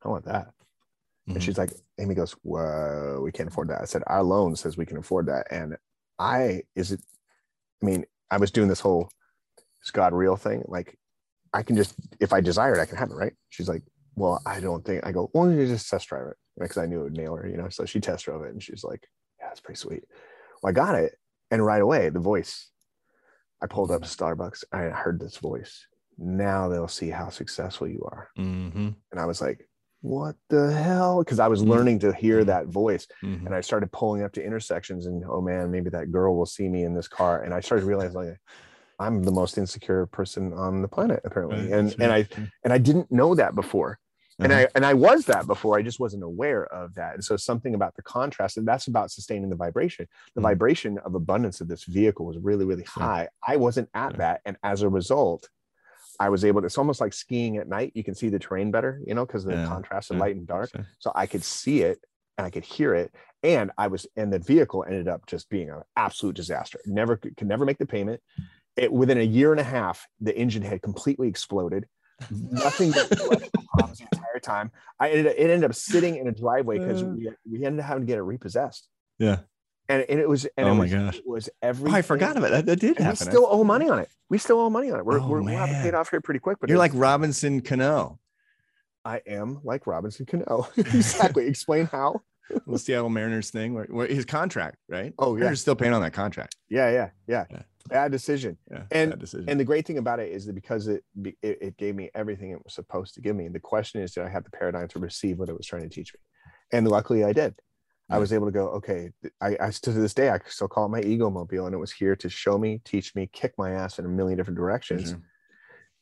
[0.04, 0.54] I want that.
[1.28, 1.36] Mhm.
[1.36, 3.82] And she's like, Amy goes, Whoa, we can't afford that.
[3.82, 5.48] I said, Our loan says we can afford that.
[5.50, 5.78] And
[6.20, 7.02] I, is it,
[7.82, 9.10] I mean, I was doing this whole
[9.84, 10.64] is God real thing.
[10.68, 10.98] Like,
[11.54, 13.34] I can just, if I desire it, I can have it, right?
[13.50, 13.84] She's like,
[14.16, 16.38] Well, I don't think, I go, Well, you just test drive it.
[16.60, 17.70] Because I knew it would nail her, you know?
[17.70, 19.08] So she test drove it and she's like,
[19.40, 20.04] Yeah, it's pretty sweet.
[20.62, 21.16] Well, I got it.
[21.52, 22.70] And right away, the voice,
[23.62, 24.66] I pulled up to Starbucks.
[24.72, 25.86] I heard this voice.
[26.18, 28.96] Now they'll see how successful you are Mhm.
[29.12, 29.69] and I was like,
[30.02, 31.24] what the hell?
[31.24, 31.64] Because I was Mhm.
[31.64, 32.46] learning to hear Mhm.
[32.46, 33.08] that voice.
[33.22, 33.48] Mhm.
[33.48, 36.70] And I started pulling up to intersections and oh man, maybe that girl will see
[36.70, 37.42] me in this car.
[37.44, 38.38] And I started realizing like
[39.00, 41.72] I'm the most insecure person on the planet, apparently.
[41.72, 42.28] And and I
[42.64, 44.00] and I didn't know that before.
[44.42, 44.62] And Uh-huh.
[44.62, 45.78] I and I was that before.
[45.78, 47.14] I just wasn't aware of that.
[47.16, 50.08] And so something about the contrast, and that's about sustaining the vibration.
[50.36, 50.42] The Mhm.
[50.42, 53.30] vibration of abundance of this vehicle was really, really high.
[53.48, 54.20] I wasn't at Sure.
[54.20, 54.42] that.
[54.46, 55.50] And as a result,
[56.20, 57.94] I was able to, it's almost like skiing at night.
[57.96, 60.22] You can see the terrain better, you know, because of the Yeah, contrast of yeah,
[60.22, 60.70] light and dark.
[60.70, 60.86] Sure.
[61.00, 62.00] So I could see it
[62.38, 63.14] and I could hear it.
[63.42, 66.80] And I was, and the vehicle ended up just being an absolute disaster.
[66.86, 68.22] Never could never make the payment.
[68.76, 71.88] It within a year and a half, the engine had completely exploded.
[72.30, 73.42] Nothing but the
[74.00, 74.72] entire time.
[75.00, 78.04] I ended, it ended up sitting in a driveway because we, we ended up having
[78.04, 78.90] to get it repossessed.
[79.18, 79.40] Yeah.
[79.90, 81.18] And, and it was, and Oh it my was, gosh.
[81.18, 81.92] it was Oh, every.
[81.92, 82.66] I forgot about that.
[82.68, 84.10] That did And we still owe money on it.
[84.30, 85.06] We still owe money on it.
[85.06, 86.60] We're, Oh, we're, we'll have it paid off here pretty quick.
[86.62, 88.20] But You're like Robinson Cano,
[89.04, 90.68] I am like Robinson Cano.
[90.78, 91.48] exactly.
[91.48, 92.22] Explain how.
[92.68, 95.14] the Seattle Mariners thing, where, where his contract, right?
[95.20, 95.42] Oh, yeah.
[95.42, 96.56] Mariners still paying on that contract.
[96.70, 97.46] Yeah, yeah, yeah.
[97.50, 97.62] Yeah.
[97.88, 98.58] Bad decision.
[98.70, 99.50] Yeah, And- bad decision.
[99.50, 102.52] And the great thing about it is that because it, it it gave me everything
[102.52, 103.48] it was supposed to give me.
[103.48, 105.90] The question is, did I have the paradigm to receive what it was trying to
[105.90, 106.20] teach me?
[106.72, 107.56] And luckily, I did.
[108.10, 109.12] I was able to go, okay.
[109.40, 111.78] I, I still to this day, I still call it my ego mobile, and it
[111.78, 115.10] was here to show me, teach me, kick my ass in a million different directions.
[115.12, 115.22] Sure.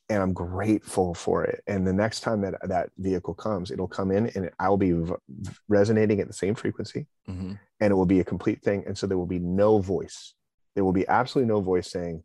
[0.10, 1.62] and I'm grateful for it.
[1.68, 5.14] And the next time that that vehicle comes, it'll come in and I'll be v-
[5.68, 7.60] resonating at the same frequency Mhm.
[7.82, 8.86] and it will be a complete thing.
[8.88, 10.34] And so there will be no voice.
[10.76, 12.24] There will be absolutely no voice saying,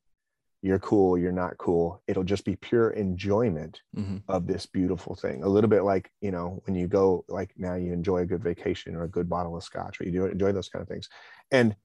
[0.62, 2.02] you're cool, you're not cool.
[2.06, 4.22] It'll just be pure enjoyment Mhm.
[4.28, 5.42] of this beautiful thing.
[5.42, 8.42] A little bit like, you know, when you go, like now you enjoy a good
[8.42, 11.08] vacation or a good bottle of scotch, or you do enjoy those kind of things.
[11.50, 11.76] And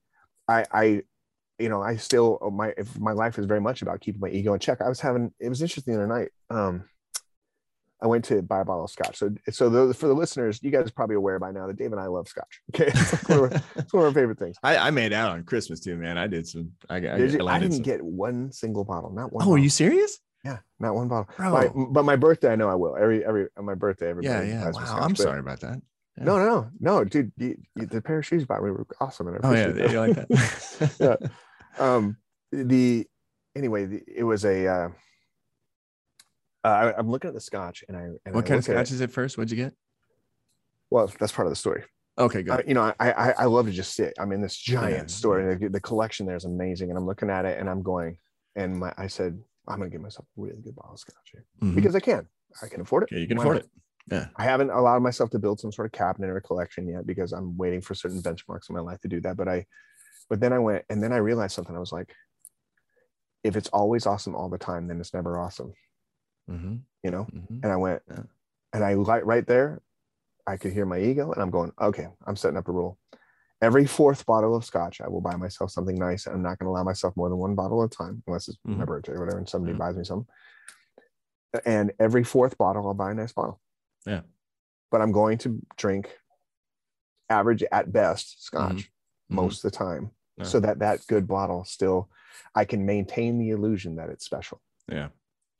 [0.48, 1.02] I, I,
[1.58, 4.54] you know, I still my if my life is very much about keeping my ego
[4.54, 4.80] in check.
[4.80, 6.30] I was having it was interesting the other night.
[6.50, 6.84] Um,
[8.00, 9.16] I went to buy a bottle of scotch.
[9.16, 11.90] So, so the, for the listeners, you guys are probably aware by now that Dave
[11.92, 12.60] and I love scotch.
[12.74, 13.58] Okay, it's, one, of our,
[13.90, 14.56] one of our favorite things.
[14.62, 16.16] I, I made out on Christmas too, man.
[16.16, 16.72] I did some.
[16.88, 19.46] I, got- I, did you, I didn't some- get one single bottle, not one.
[19.46, 20.18] Oh, are you serious?
[20.44, 21.28] Yeah, not one bottle.
[21.36, 21.50] Bro.
[21.50, 22.96] My, but my birthday, I know I will.
[22.96, 24.64] Every every on my birthday, Yeah, everybody yeah.
[24.64, 25.82] buys Wow, scotch, I'm but- sorry about that.
[26.16, 26.24] Yeah.
[26.24, 27.32] No, no, no, dude.
[27.36, 29.68] You, you, the pair of shoes you bought me were awesome, and I oh yeah,
[29.68, 29.90] that.
[29.90, 30.96] you like that.
[31.20, 31.28] yeah.
[31.84, 32.16] Um,
[32.52, 33.06] the
[33.56, 34.66] anyway, the, it was a.
[34.66, 34.88] Uh,
[36.64, 38.02] uh, I, am looking at the scotch, and I.
[38.24, 39.38] And what I kind of scotch is it first?
[39.38, 39.74] What'd you get?
[40.90, 41.84] Well, that's part of the story.
[42.18, 42.52] Okay, good.
[42.52, 44.14] Uh, you know, I, I, I love to just sit.
[44.18, 45.14] I'm in this giant yeah.
[45.14, 46.88] store, and the, the, collection there is amazing.
[46.88, 48.18] And I'm looking at it, and I'm going,
[48.56, 51.30] and my, I said, I'm going to give myself a really good bottle of scotch
[51.30, 51.74] here mm-hmm.
[51.74, 52.26] because I can.
[52.62, 53.10] I can afford it.
[53.12, 53.64] Yeah, you can Why afford not?
[53.64, 53.70] it.
[54.10, 54.26] Yeah.
[54.36, 57.56] I haven't allowed myself to build some sort of cabinet or collection yet because I'm
[57.58, 59.36] waiting for certain benchmarks in my life to do that.
[59.36, 59.66] But I,
[60.30, 61.76] but then I went, and then I realized something.
[61.76, 62.12] I was like,
[63.44, 65.72] if it's always awesome all the time, then it's never awesome.
[66.48, 66.76] Mm-hmm.
[67.02, 67.26] You know.
[67.32, 67.60] Mm-hmm.
[67.62, 68.22] And I went, yeah.
[68.72, 69.80] and I like right there,
[70.46, 72.98] I could hear my ego, and I'm going, okay, I'm setting up a rule.
[73.60, 76.26] Every fourth bottle of scotch, I will buy myself something nice.
[76.26, 78.56] I'm not going to allow myself more than one bottle at a time, unless it's
[78.58, 78.78] mm-hmm.
[78.78, 79.80] my birthday or whatever, and somebody mm-hmm.
[79.80, 80.26] buys me some.
[81.64, 83.60] And every fourth bottle, I'll buy a nice bottle.
[84.06, 84.20] Yeah.
[84.90, 86.16] But I'm going to drink
[87.28, 89.34] average at best scotch mm-hmm.
[89.34, 90.44] most of the time, yeah.
[90.44, 92.08] so that that good bottle still,
[92.54, 94.62] I can maintain the illusion that it's special.
[94.90, 95.08] Yeah.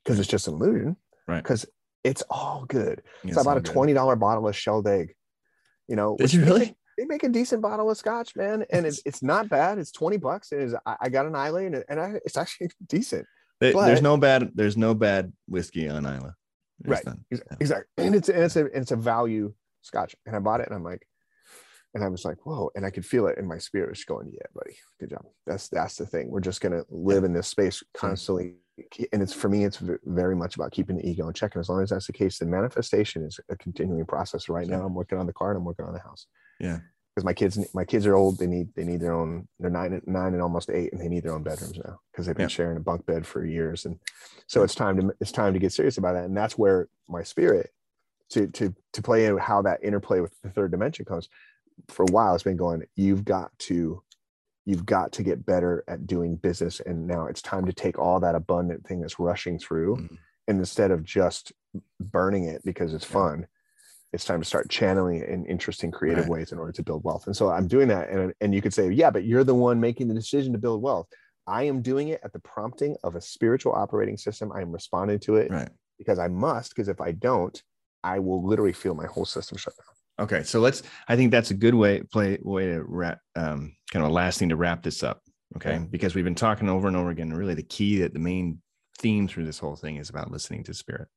[0.09, 0.97] Because it's just an illusion.
[1.27, 1.43] Right.
[1.43, 1.67] Because
[2.03, 3.03] it's all good.
[3.23, 5.13] It's, it's about a twenty dollar bottle of shelled egg.
[5.87, 6.75] You know, did you really?
[6.97, 9.77] They make a decent bottle of scotch, man, and it's, it's not bad.
[9.77, 10.51] It's twenty bucks.
[10.51, 10.75] It is.
[10.83, 13.27] I, I got an Islay, and, and I, it's actually decent.
[13.59, 14.49] but, there's no bad.
[14.55, 16.31] There's no bad whiskey on Islay.
[16.85, 17.05] right.
[17.05, 17.23] None.
[17.59, 17.85] Exactly.
[17.97, 19.53] And it's and it's a it's a value
[19.83, 21.05] scotch, and I bought it, and I'm like,
[21.93, 24.31] and I was like, whoa, and I could feel it in my spirit, just going,
[24.33, 25.25] yeah, buddy, good job.
[25.45, 26.31] That's that's the thing.
[26.31, 28.55] We're just gonna live in this space constantly
[29.11, 31.69] and it's for me it's very much about keeping the ego in check and as
[31.69, 34.49] long as that's the case the manifestation is a continuing process.
[34.49, 36.25] Right now i'm working on the car and i'm working on the house.
[36.59, 36.79] Yeah.
[37.15, 40.01] Because my kids my kids are old they need they need their own they're nine
[40.05, 42.47] nine and almost eight and they need their own bedrooms now because they've been yeah.
[42.47, 43.99] sharing a bunk bed for years and
[44.47, 47.23] so it's time to it's time to get serious about it and that's where my
[47.23, 47.71] spirit
[48.29, 51.29] to to to play in how that interplay with the third dimension comes.
[51.87, 54.03] For a while it's been going you've got to
[54.69, 58.19] you've got to get better at doing business and now it's time to take all
[58.19, 60.15] that abundant thing that's rushing through mm-hmm.
[60.47, 61.51] and instead of just
[61.99, 63.47] burning it because it's fun
[64.13, 66.31] it's time to start channeling it in interesting creative right.
[66.31, 68.73] ways in order to build wealth and so i'm doing that and, and you could
[68.73, 71.07] say yeah but you're the one making the decision to build wealth
[71.47, 75.17] i am doing it at the prompting of a spiritual operating system i am responding
[75.17, 75.69] to it right.
[75.97, 77.63] because i must because if i don't
[78.03, 80.83] i will literally feel my whole system shut down Okay, so let's.
[81.07, 84.39] I think that's a good way play way to wrap, um, kind of a last
[84.39, 85.21] thing to wrap this up.
[85.55, 85.85] Okay, yeah.
[85.89, 87.31] because we've been talking over and over again.
[87.31, 88.61] Really, the key that the main
[88.99, 91.07] theme through this whole thing is about listening to spirit,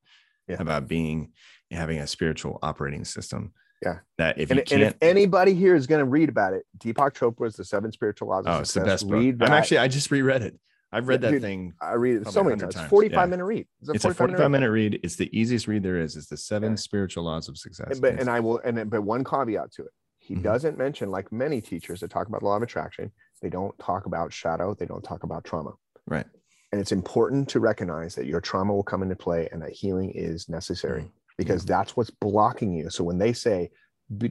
[0.48, 0.57] yeah.
[0.59, 1.32] about being
[1.70, 3.53] having a spiritual operating system.
[3.82, 6.53] Yeah, that if and, you can't, and if anybody here is going to read about
[6.53, 8.46] it, Deepak Chopra's The Seven Spiritual Laws.
[8.46, 9.38] Of oh, Success, it's the best book.
[9.38, 9.48] That.
[9.48, 10.55] I'm actually I just reread it.
[10.93, 11.72] I've read that Dude, thing.
[11.80, 12.74] I read it so many times.
[12.74, 12.90] times.
[12.90, 13.26] 45 yeah.
[13.26, 13.66] minute read.
[13.80, 15.01] It's a, it's 45, a 45 minute, minute read.
[15.03, 16.16] It's the easiest read there is.
[16.16, 16.76] It's the seven yeah.
[16.76, 17.88] spiritual laws of success.
[17.93, 19.90] And, but, and I will, and but one caveat to it.
[20.18, 20.43] He mm-hmm.
[20.43, 24.07] doesn't mention, like many teachers that talk about the law of attraction, they don't talk
[24.07, 24.74] about shadow.
[24.74, 25.72] They don't talk about trauma.
[26.07, 26.26] Right.
[26.70, 30.11] And it's important to recognize that your trauma will come into play and that healing
[30.14, 31.11] is necessary mm-hmm.
[31.38, 31.72] because mm-hmm.
[31.72, 32.90] that's what's blocking you.
[32.90, 33.70] So when they say,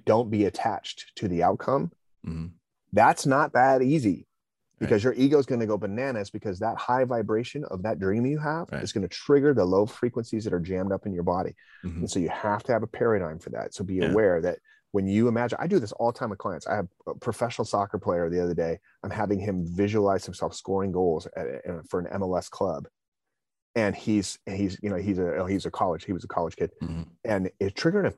[0.05, 1.91] don't be attached to the outcome,
[2.25, 2.47] mm-hmm.
[2.93, 4.27] that's not that easy
[4.81, 5.15] because right.
[5.15, 8.39] your ego is going to go bananas because that high vibration of that dream you
[8.39, 8.81] have right.
[8.81, 11.55] is going to trigger the low frequencies that are jammed up in your body.
[11.85, 11.99] Mm-hmm.
[11.99, 13.75] And so you have to have a paradigm for that.
[13.75, 14.09] So be yeah.
[14.09, 14.57] aware that
[14.89, 16.65] when you imagine, I do this all the time with clients.
[16.65, 18.79] I have a professional soccer player the other day.
[19.03, 22.87] I'm having him visualize himself scoring goals at, at, for an MLS club.
[23.75, 26.71] And he's, he's, you know, he's a, he's a college, he was a college kid
[26.83, 27.03] mm-hmm.
[27.23, 28.13] and it triggered him,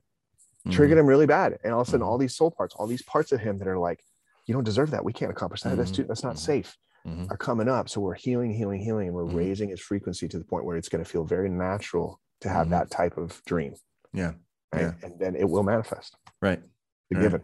[0.72, 1.02] triggered mm-hmm.
[1.02, 1.60] him really bad.
[1.64, 2.10] And all of a sudden, mm-hmm.
[2.10, 4.04] all these soul parts, all these parts of him that are like,
[4.46, 5.04] you don't deserve that.
[5.04, 5.70] We can't accomplish that.
[5.70, 5.78] Mm-hmm.
[5.78, 6.46] That's too, that's not mm-hmm.
[6.46, 6.78] safe.
[7.06, 7.26] Mm-hmm.
[7.30, 7.90] Are coming up.
[7.90, 9.36] So we're healing, healing, healing, and we're mm-hmm.
[9.36, 12.68] raising its frequency to the point where it's going to feel very natural to have
[12.68, 12.76] mm-hmm.
[12.76, 13.74] that type of dream.
[14.14, 14.34] Yeah.
[14.72, 14.84] Right?
[14.84, 14.94] Yeah.
[15.04, 16.16] And then it will manifest.
[16.42, 16.62] Right.
[17.10, 17.42] The given.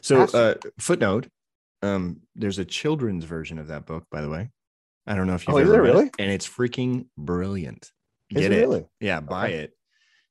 [0.00, 1.28] So uh, footnote,
[1.82, 4.50] um, there's a children's version of that book, by the way.
[5.06, 6.06] I don't know if you've oh, ever really?
[6.06, 7.92] it, and it's freaking brilliant.
[8.30, 8.86] Is it, it, really?
[9.00, 9.58] yeah, buy okay.
[9.58, 9.72] it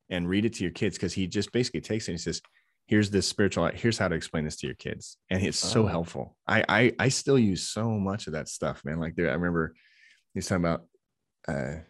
[0.09, 2.41] and read it to your kids because he just basically takes it and he says,
[2.87, 5.87] here's this spiritual here's how to explain this to your kids and it's so oh.
[5.87, 9.33] helpful I, I i still use so much of that stuff man like there i
[9.33, 9.73] remember
[10.33, 10.85] he's talking about
[11.47, 11.81] uh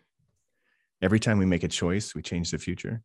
[1.02, 3.02] every time we make a choice we change the future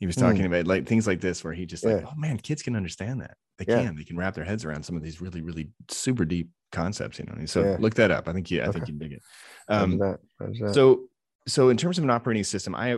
[0.00, 0.46] he was talking mm.
[0.46, 1.94] about like things like this where he just yeah.
[1.94, 3.82] like oh man kids can understand that they yeah.
[3.82, 7.18] can they can wrap their heads around some of these really really super deep concepts
[7.18, 7.76] you know and so yeah.
[7.78, 8.72] look that up i think you i okay.
[8.72, 9.22] think you dig it
[9.68, 10.18] um that.
[10.40, 10.74] That.
[10.74, 11.04] so
[11.46, 12.96] so in terms of an operating system i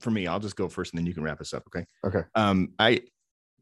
[0.00, 2.22] for me i'll just go first and then you can wrap us up okay okay
[2.34, 3.00] um i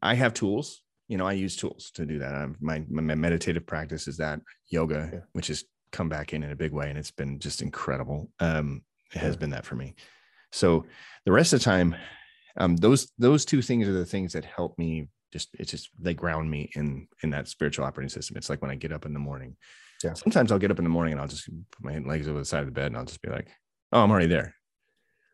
[0.01, 0.81] I have tools.
[1.07, 2.33] You know, I use tools to do that.
[2.33, 4.39] I'm, my, my meditative practice is that
[4.69, 5.19] yoga, yeah.
[5.33, 8.29] which has come back in in a big way, and it's been just incredible.
[8.39, 8.81] Um,
[9.13, 9.39] it has yeah.
[9.39, 9.95] been that for me.
[10.51, 10.85] So
[11.25, 11.95] the rest of the time,
[12.57, 16.13] um, those those two things are the things that help me just it's just they
[16.13, 18.37] ground me in in that spiritual operating system.
[18.37, 19.57] It's like when I get up in the morning.
[20.03, 20.13] Yeah.
[20.13, 22.45] Sometimes I'll get up in the morning and I'll just put my legs over the
[22.45, 23.47] side of the bed and I'll just be like,
[23.91, 24.55] oh, I'm already there.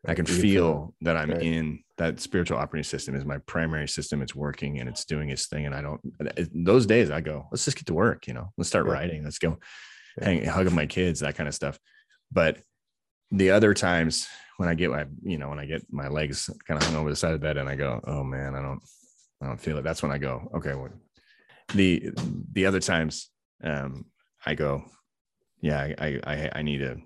[0.04, 1.42] I can feel that I'm right.
[1.42, 4.20] in that spiritual operating system is my primary system.
[4.20, 5.64] It's working and it's doing its thing.
[5.64, 6.00] And I don't,
[6.52, 8.92] those days I go, let's just get to work, you know, let's start yeah.
[8.94, 9.22] writing.
[9.22, 9.58] Let's go
[10.18, 10.24] yeah.
[10.24, 11.78] hang, hug my kids, that kind of stuff.
[12.32, 12.58] But
[13.30, 14.26] the other times
[14.56, 17.08] when I get my, you know, when I get my legs kind of hung over
[17.08, 18.82] the side of the bed and I go, oh man, I don't,
[19.40, 19.84] I don't feel it.
[19.84, 20.74] That's when I go, okay.
[20.74, 20.90] Well,
[21.74, 22.10] the,
[22.52, 23.30] the other times
[23.62, 24.06] um,
[24.44, 24.84] I go,
[25.60, 26.96] yeah, I, I, I need to,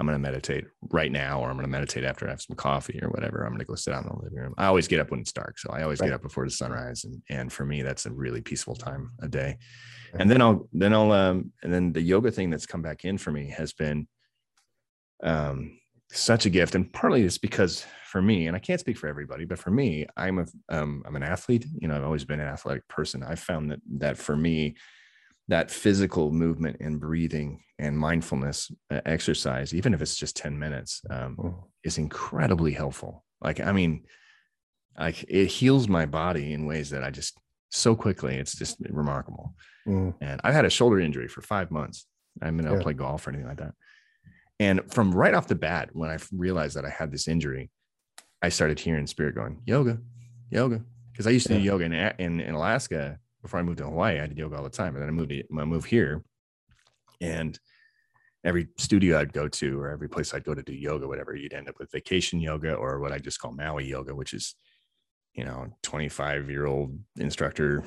[0.00, 2.56] I'm going to meditate right now, or I'm going to meditate after I have some
[2.56, 3.42] coffee or whatever.
[3.42, 4.54] I'm going to go sit out in the living room.
[4.56, 5.58] I always get up when it's dark.
[5.58, 6.06] So I always right.
[6.06, 7.04] get up before the sunrise.
[7.04, 9.58] And, and for me, that's a really peaceful time a day.
[10.14, 13.18] And then I'll, then I'll, um, and then the yoga thing that's come back in
[13.18, 14.08] for me has been,
[15.22, 15.78] um,
[16.10, 16.74] such a gift.
[16.74, 20.06] And partly it's because for me, and I can't speak for everybody, but for me,
[20.16, 21.66] I'm a, um, I'm an athlete.
[21.78, 23.22] You know, I've always been an athletic person.
[23.22, 24.76] I found that, that for me,
[25.50, 31.02] that physical movement and breathing and mindfulness uh, exercise, even if it's just 10 minutes,
[31.10, 31.64] um, oh.
[31.82, 33.24] is incredibly helpful.
[33.40, 34.04] Like, I mean,
[34.96, 37.36] like it heals my body in ways that I just
[37.70, 39.54] so quickly, it's just remarkable.
[39.86, 40.14] Mm.
[40.20, 42.06] And I've had a shoulder injury for five months.
[42.40, 43.74] I haven't been able to play golf or anything like that.
[44.60, 47.70] And from right off the bat, when I realized that I had this injury,
[48.40, 49.98] I started hearing spirit going, yoga,
[50.48, 50.84] yoga.
[51.10, 51.58] Because I used to yeah.
[51.58, 54.64] do yoga in, in, in Alaska before I moved to Hawaii, I did yoga all
[54.64, 54.94] the time.
[54.94, 56.22] And then I moved to, I moved here
[57.20, 57.58] and
[58.44, 61.52] every studio I'd go to or every place I'd go to do yoga, whatever, you'd
[61.52, 64.54] end up with vacation yoga or what I just call Maui yoga, which is,
[65.34, 67.84] you know, 25 year old instructor,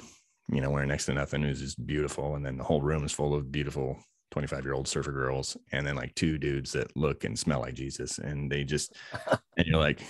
[0.50, 2.36] you know, wearing next to nothing who's just beautiful.
[2.36, 3.98] And then the whole room is full of beautiful
[4.32, 5.58] 25 year old surfer girls.
[5.72, 8.20] And then like two dudes that look and smell like Jesus.
[8.20, 8.96] And they just,
[9.58, 10.02] and you're like,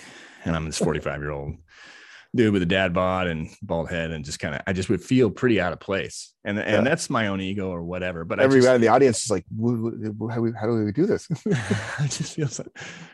[0.44, 1.54] and I'm this 45 year old
[2.34, 5.02] dude with a dad bod and bald head and just kind of I just would
[5.02, 6.34] feel pretty out of place.
[6.44, 6.80] And and yeah.
[6.80, 8.24] that's my own ego or whatever.
[8.24, 9.44] But everybody just, in the audience is like,
[10.30, 11.28] how, we, how do we do this?
[11.98, 12.64] I just feel so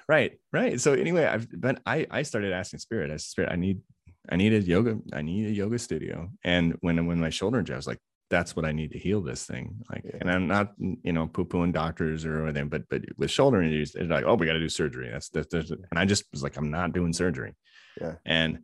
[0.08, 0.80] right, right.
[0.80, 3.80] So anyway, I've been I I started asking spirit, I spirit, I need
[4.28, 6.30] I need a yoga, I need a yoga studio.
[6.44, 7.98] And when when my shoulder injury, I was like,
[8.30, 9.82] that's what I need to heal this thing.
[9.90, 10.18] Like, yeah.
[10.20, 13.94] and I'm not, you know, poo pooing doctors or anything, but but with shoulder injuries,
[13.94, 15.10] it's like, oh, we got to do surgery.
[15.10, 17.54] That's, that's, that's and I just was like, I'm not doing surgery.
[18.00, 18.14] Yeah.
[18.24, 18.60] And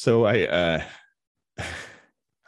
[0.00, 0.82] so I, uh,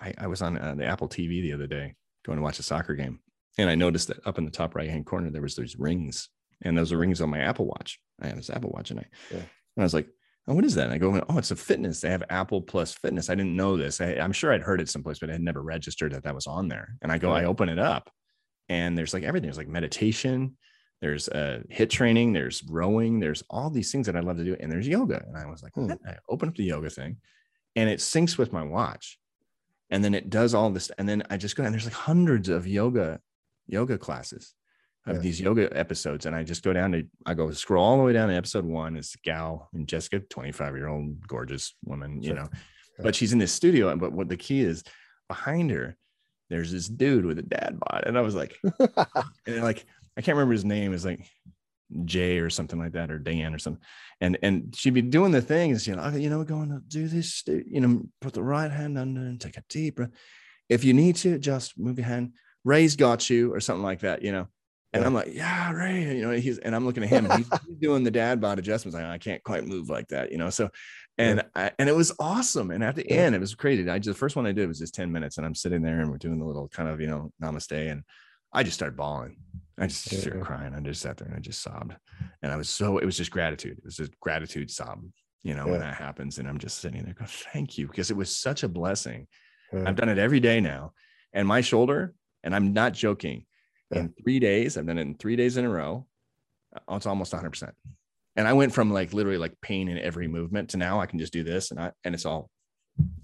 [0.01, 1.95] I, I was on uh, the Apple TV the other day
[2.25, 3.21] going to watch a soccer game,
[3.59, 6.31] and I noticed that up in the top right hand corner there was those rings,
[6.63, 8.01] and those are rings on my Apple Watch.
[8.23, 9.37] I have this Apple Watch, and I, yeah.
[9.37, 10.09] and I was like,
[10.49, 10.87] oh, what is that?
[10.87, 12.01] And I go, oh, it's a fitness.
[12.01, 13.29] They have Apple Plus Fitness.
[13.29, 14.01] I didn't know this.
[14.01, 16.47] I, am sure I'd heard it someplace, but I had never registered that that was
[16.47, 16.97] on there.
[17.03, 17.33] And I go.
[17.33, 18.11] I open it up,
[18.71, 19.49] and there's like everything.
[19.49, 20.57] There's like meditation,
[21.03, 24.57] there's uh, HIIT training, there's rowing, there's all these things that I love to do,
[24.59, 25.23] and there's yoga.
[25.27, 25.91] And I was like, hmm.
[26.09, 27.17] I open up the yoga thing,
[27.77, 29.19] and it syncs with my watch.
[29.91, 32.49] And then it does all this and then i just go and there's like hundreds
[32.49, 33.21] of yoga
[33.67, 34.55] yoga classes
[35.07, 35.21] of yeah.
[35.21, 36.25] these yoga episodes.
[36.25, 38.65] And i just go down to i go scroll all the way down to episode
[38.65, 38.97] one.
[38.97, 43.03] It's gal and jessica 25 year old gorgeous woman you know yeah.
[43.03, 43.95] but she's in this studio.
[43.97, 44.83] But what the key is
[45.29, 45.97] behind her
[46.49, 48.05] there's this dude with a dad bod.
[48.07, 48.57] And i was like
[49.47, 49.85] and like
[50.17, 50.95] i can't remember his name.
[50.95, 51.21] Is like
[52.05, 53.83] Jay or something like that, or Dan or something.
[54.21, 57.09] And and she'd be doing the things, oh, you know, you know, going to do
[57.09, 60.11] this, you know, put the right hand under and take a deep breath.
[60.69, 62.33] If you need to, just move your hand.
[62.65, 64.47] Ray's got you, or something like that, you know.
[64.93, 65.07] And yeah.
[65.07, 68.05] I'm like, yeah, Ray, you know, he's and I'm looking at him, he's, he's, doing
[68.05, 68.95] the dad bod adjustments.
[68.95, 70.51] Like, I can't quite move like that, you know.
[70.51, 70.69] So,
[71.17, 71.65] and yeah.
[71.65, 72.71] I, and it was awesome.
[72.71, 73.17] And at the yeah.
[73.17, 73.89] end, it was crazy.
[73.89, 76.01] I just the first one I did was just 10 minutes, and I'm sitting there
[76.01, 77.91] and we're doing the little kind of, you know, namaste.
[77.91, 78.03] And
[78.53, 79.37] I just started bawling.
[79.79, 80.75] I just started crying.
[80.75, 81.97] I just sat there and I just sobbed.
[82.43, 83.79] And I was so, it was just gratitude.
[83.79, 85.03] It was a gratitude sob,
[85.43, 85.71] you know, yeah.
[85.71, 86.39] when that happens.
[86.39, 89.27] And I'm just sitting there going, thank you, because it was such a blessing.
[89.73, 89.85] Yeah.
[89.87, 90.93] I've done it every day now.
[91.33, 93.47] And my shoulder, and I'm not joking,
[93.91, 96.07] in three days, I've done it in three days in a row.
[96.75, 97.73] Uh, it's almost 100%.
[98.37, 101.19] And I went from like literally like pain in every movement to now I can
[101.19, 102.51] just do this and I, and it's all,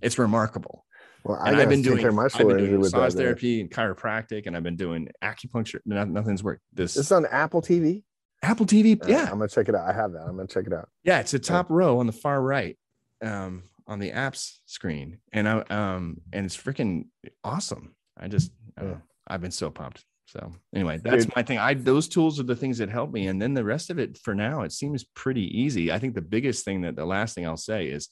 [0.02, 0.84] it's remarkable.
[1.24, 4.76] Well, I have been doing, I've been doing massage therapy and chiropractic, and I've been
[4.76, 5.80] doing acupuncture.
[5.84, 6.62] nothing's worked.
[6.72, 8.02] This it's on Apple TV.
[8.42, 9.24] Apple TV, yeah.
[9.24, 9.88] I'm gonna check it out.
[9.88, 10.22] I have that.
[10.22, 10.88] I'm gonna check it out.
[11.02, 11.76] Yeah, it's a top yeah.
[11.76, 12.78] row on the far right,
[13.22, 17.06] um, on the apps screen, and I um, and it's freaking
[17.42, 17.94] awesome.
[18.16, 18.94] I just, uh.
[19.26, 20.04] I've been so pumped.
[20.26, 21.36] So anyway, that's Dude.
[21.36, 21.58] my thing.
[21.58, 24.18] I those tools are the things that help me, and then the rest of it
[24.18, 25.90] for now it seems pretty easy.
[25.90, 28.08] I think the biggest thing that the last thing I'll say is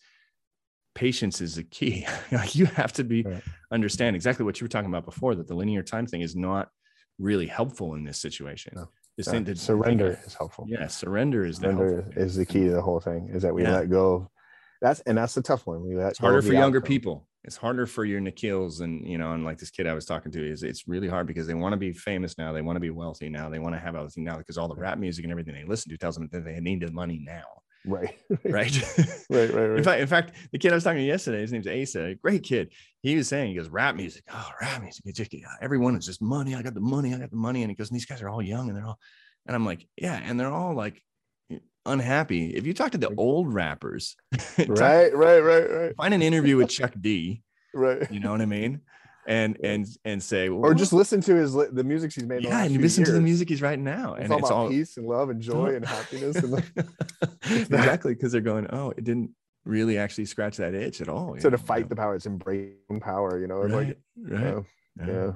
[0.97, 2.07] patience is the key.
[2.53, 3.43] you have to be right.
[3.71, 6.71] understand exactly what you were talking about before that the linear time thing is not
[7.19, 8.73] really helpful in this situation.
[8.75, 8.89] No.
[9.17, 10.67] This thing that surrender is helpful.
[10.69, 13.31] Yeah, surrender is surrender the is the key to the whole thing.
[13.33, 13.77] Is that we yeah.
[13.77, 14.31] let go.
[14.83, 15.87] That's and that's the tough one.
[15.87, 16.89] We let it's harder for younger outcome.
[16.89, 17.29] people.
[17.45, 20.31] it's harder for your Nikhils and you know, and like this kid I was talking
[20.33, 22.81] to is it's really hard because they want to be famous now, they want to
[22.81, 25.33] be wealthy now, they want to have everything now because all the rap music and
[25.33, 27.45] everything they listen to tells them that they need the money now.
[27.87, 28.17] Right.
[28.45, 28.53] right.
[28.53, 28.99] right.
[29.31, 29.53] Right.
[29.53, 29.79] Right.
[29.79, 32.43] In fact, in fact, the kid I was talking to yesterday, his name's Asa, great
[32.43, 32.73] kid.
[33.03, 34.25] He was saying, he goes, rap music.
[34.33, 35.05] Oh, rap music.
[35.15, 36.55] Just, uh, everyone is just money.
[36.55, 37.15] I got the money.
[37.15, 37.63] I got the money.
[37.63, 38.99] And he goes, and these guys are all young and they're all,
[39.47, 40.21] and I'm like, yeah.
[40.23, 41.03] And they're all like
[41.85, 42.55] unhappy.
[42.55, 44.17] If you talk to the old rappers,
[44.59, 45.97] right, right, right, right.
[45.97, 47.43] Find an interview with Chuck D.
[47.73, 48.11] Right.
[48.11, 48.81] You know what I mean?
[49.29, 52.45] And and and say, well, or just listen to his the music he's made.
[52.45, 53.09] Yeah, and you listen years.
[53.09, 55.41] to the music he's writing now, it's and all it's all peace and love and
[55.41, 56.37] joy and happiness.
[56.37, 56.65] And like,
[57.51, 59.31] exactly, because they're going, oh, it didn't
[59.65, 61.37] really actually scratch that itch at all.
[61.41, 61.89] So to fight know?
[61.89, 63.41] the power, it's embracing power.
[63.41, 64.65] You know, right, like, right.
[64.97, 65.07] yeah.
[65.07, 65.33] yeah.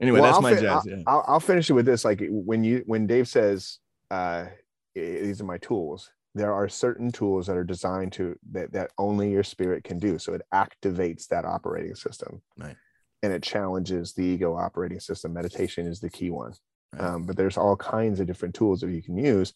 [0.00, 0.86] Anyway, well, that's I'll my fin- jazz.
[0.86, 1.02] I'll, Yeah.
[1.06, 2.04] I'll, I'll finish it with this.
[2.04, 3.78] Like when you when Dave says,
[4.10, 4.46] uh,
[4.94, 9.30] "These are my tools," there are certain tools that are designed to that that only
[9.30, 10.18] your spirit can do.
[10.18, 12.76] So it activates that operating system, right.
[13.22, 15.32] And it challenges the ego operating system.
[15.32, 16.52] Meditation is the key one,
[16.92, 17.02] right.
[17.02, 19.52] um, but there's all kinds of different tools that you can use.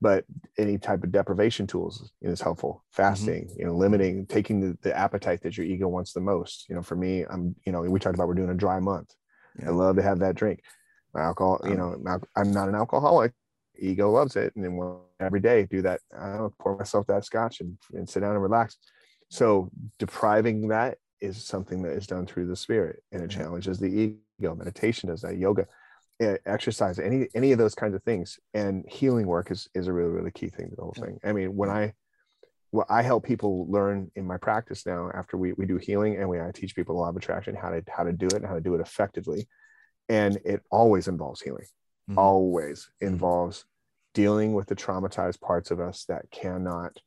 [0.00, 0.24] But
[0.58, 2.84] any type of deprivation tools is helpful.
[2.90, 3.60] Fasting, mm-hmm.
[3.60, 6.66] you know, limiting, taking the, the appetite that your ego wants the most.
[6.68, 9.14] You know, for me, I'm, you know, we talked about we're doing a dry month.
[9.58, 9.68] Yeah.
[9.68, 10.62] I love to have that drink.
[11.14, 11.96] My alcohol, you know,
[12.36, 13.32] I'm not an alcoholic.
[13.78, 16.00] Ego loves it, and then every day do that.
[16.16, 18.76] I don't pour myself that scotch and, and sit down and relax.
[19.30, 23.86] So depriving that is something that is done through the spirit, and it challenges the
[24.40, 24.54] ego.
[24.54, 25.36] Meditation does that.
[25.36, 25.66] Yoga,
[26.20, 29.92] eh, exercise, any any of those kinds of things, and healing work is is a
[29.92, 31.18] really really key thing to the whole thing.
[31.24, 31.94] I mean, when I
[32.74, 36.28] well, I help people learn in my practice now after we, we do healing and
[36.28, 38.46] we I teach people a law of attraction, how to how to do it and
[38.46, 39.46] how to do it effectively.
[40.08, 41.66] And it always involves healing.
[42.10, 42.18] Mm-hmm.
[42.18, 43.64] Always involves
[44.12, 46.98] dealing with the traumatized parts of us that cannot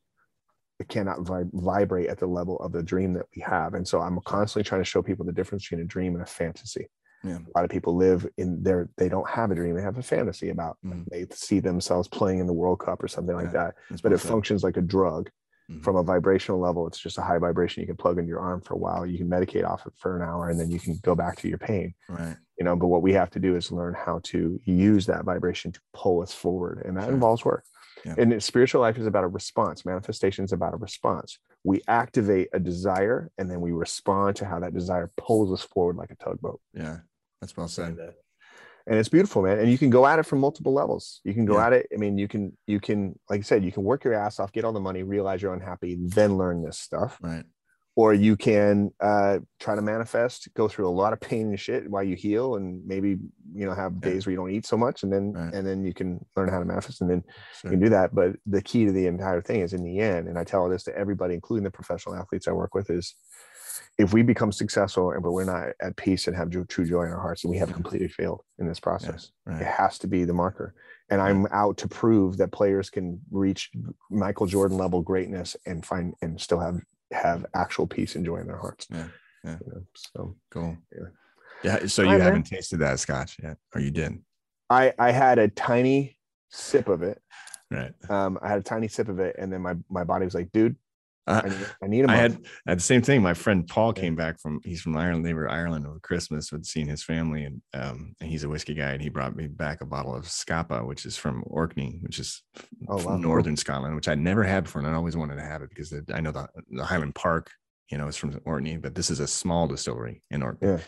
[0.80, 3.74] it cannot vib- vibrate at the level of the dream that we have.
[3.74, 6.28] And so I'm constantly trying to show people the difference between a dream and a
[6.28, 6.88] fantasy.
[7.24, 7.38] Yeah.
[7.38, 10.04] A lot of people live in their they don't have a dream, they have a
[10.04, 11.02] fantasy about mm-hmm.
[11.10, 13.74] they see themselves playing in the World Cup or something like that.
[13.90, 15.32] That's but it functions like a drug
[15.70, 15.82] Mm-hmm.
[15.82, 18.62] From a vibrational level, it's just a high vibration you can plug into your arm
[18.62, 19.06] for a while.
[19.06, 21.50] You can medicate off it for an hour and then you can go back to
[21.50, 21.94] your pain.
[22.08, 22.38] Right.
[22.58, 25.74] You know, but what we have to do is learn how to use that vibration
[25.74, 26.84] to pull us forward.
[26.86, 27.14] And that sure.
[27.14, 27.66] involves work.
[28.08, 28.16] Yeah.
[28.18, 29.86] And spiritual life is about a response.
[29.86, 31.38] Manifestation is about a response.
[31.64, 35.98] We activate a desire and then we respond to how that desire pulls us forward
[35.98, 36.62] like a tugboat.
[36.74, 36.98] Yeah.
[37.42, 37.98] That's well said
[38.88, 41.46] and it's beautiful man and you can go at it from multiple levels you can
[41.46, 41.68] go yeah.
[41.68, 44.14] at it i mean you can you can like i said you can work your
[44.14, 47.44] ass off get all the money realize you're unhappy then learn this stuff right
[47.98, 51.90] or you can uh, try to manifest go through a lot of pain and shit
[51.90, 53.18] while you heal and maybe
[53.54, 55.54] you know have days where you don't eat so much and then right.
[55.54, 57.24] and then you can learn how to manifest and then
[57.60, 57.72] sure.
[57.72, 60.28] you can do that but the key to the entire thing is in the end
[60.28, 63.16] and i tell this to everybody including the professional athletes i work with is
[63.98, 67.12] if we become successful and but we're not at peace and have true joy in
[67.12, 69.62] our hearts and we have completely failed in this process yeah, right.
[69.64, 70.76] it has to be the marker
[71.10, 73.72] and i'm out to prove that players can reach
[74.12, 76.80] michael jordan level greatness and find and still have
[77.12, 78.88] have actual peace and joy in their hearts.
[78.92, 79.08] Yeah
[79.44, 79.58] yeah.
[79.66, 80.78] You know, so cool.
[80.92, 81.08] yeah.
[81.64, 82.44] Yeah so you Hi, haven't man.
[82.60, 84.20] tasted that scotch yet or you did
[84.70, 86.18] i i had a tiny
[86.50, 87.22] sip of it.
[87.72, 87.94] Right.
[88.10, 90.52] Um i had a tiny sip of it and then my my body was like
[90.52, 90.76] dude
[91.28, 93.22] uh, I, need, I need I had at the same thing.
[93.22, 95.26] My friend Paul came back from he's from Ireland.
[95.26, 98.74] They were Ireland over Christmas with seeing his family, and um, and he's a whiskey
[98.74, 98.92] guy.
[98.92, 102.42] And he brought me back a bottle of Scapa, which is from Orkney, which is
[102.88, 103.18] oh, wow.
[103.18, 105.94] northern Scotland, which I'd never had before, and I always wanted to have it because
[106.14, 107.52] I know the, the Highland Park,
[107.90, 110.70] you know, is from Orkney, but this is a small distillery in Orkney.
[110.70, 110.80] Yeah.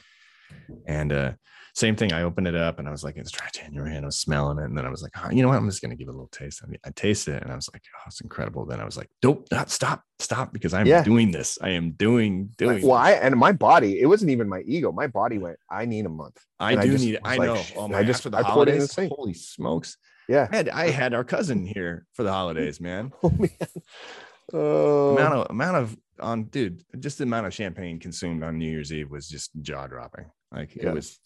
[0.86, 1.32] And uh,
[1.76, 2.12] same thing.
[2.14, 3.32] I opened it up and I was like, it's
[3.66, 4.06] in your hand.
[4.06, 4.66] I was smelling it.
[4.66, 5.58] And then I was like, oh, you know what?
[5.58, 6.62] I'm just going to give it a little taste.
[6.64, 8.66] I, mean, I tasted it and I was like, oh, it's incredible.
[8.66, 11.04] Then I was like, nope, not, stop, stop, because I'm yeah.
[11.04, 11.58] doing this.
[11.62, 12.86] I am doing, doing.
[12.86, 14.91] Well, I, and my body, it wasn't even my ego.
[14.91, 16.38] My body went, I need a month.
[16.60, 17.62] I and do I just, need, I like, know.
[17.76, 19.12] Oh, my, I just, I poured it in the sink.
[19.14, 19.97] Holy smokes.
[20.28, 20.47] Yeah.
[20.52, 23.12] I had, I had our cousin here for the holidays, man.
[23.24, 23.50] oh, man.
[24.52, 25.16] Oh.
[25.16, 28.93] Amount of, amount of, on dude, just the amount of champagne consumed on New Year's
[28.93, 30.26] Eve was just jaw dropping.
[30.51, 30.89] Like yeah.
[30.89, 31.20] it was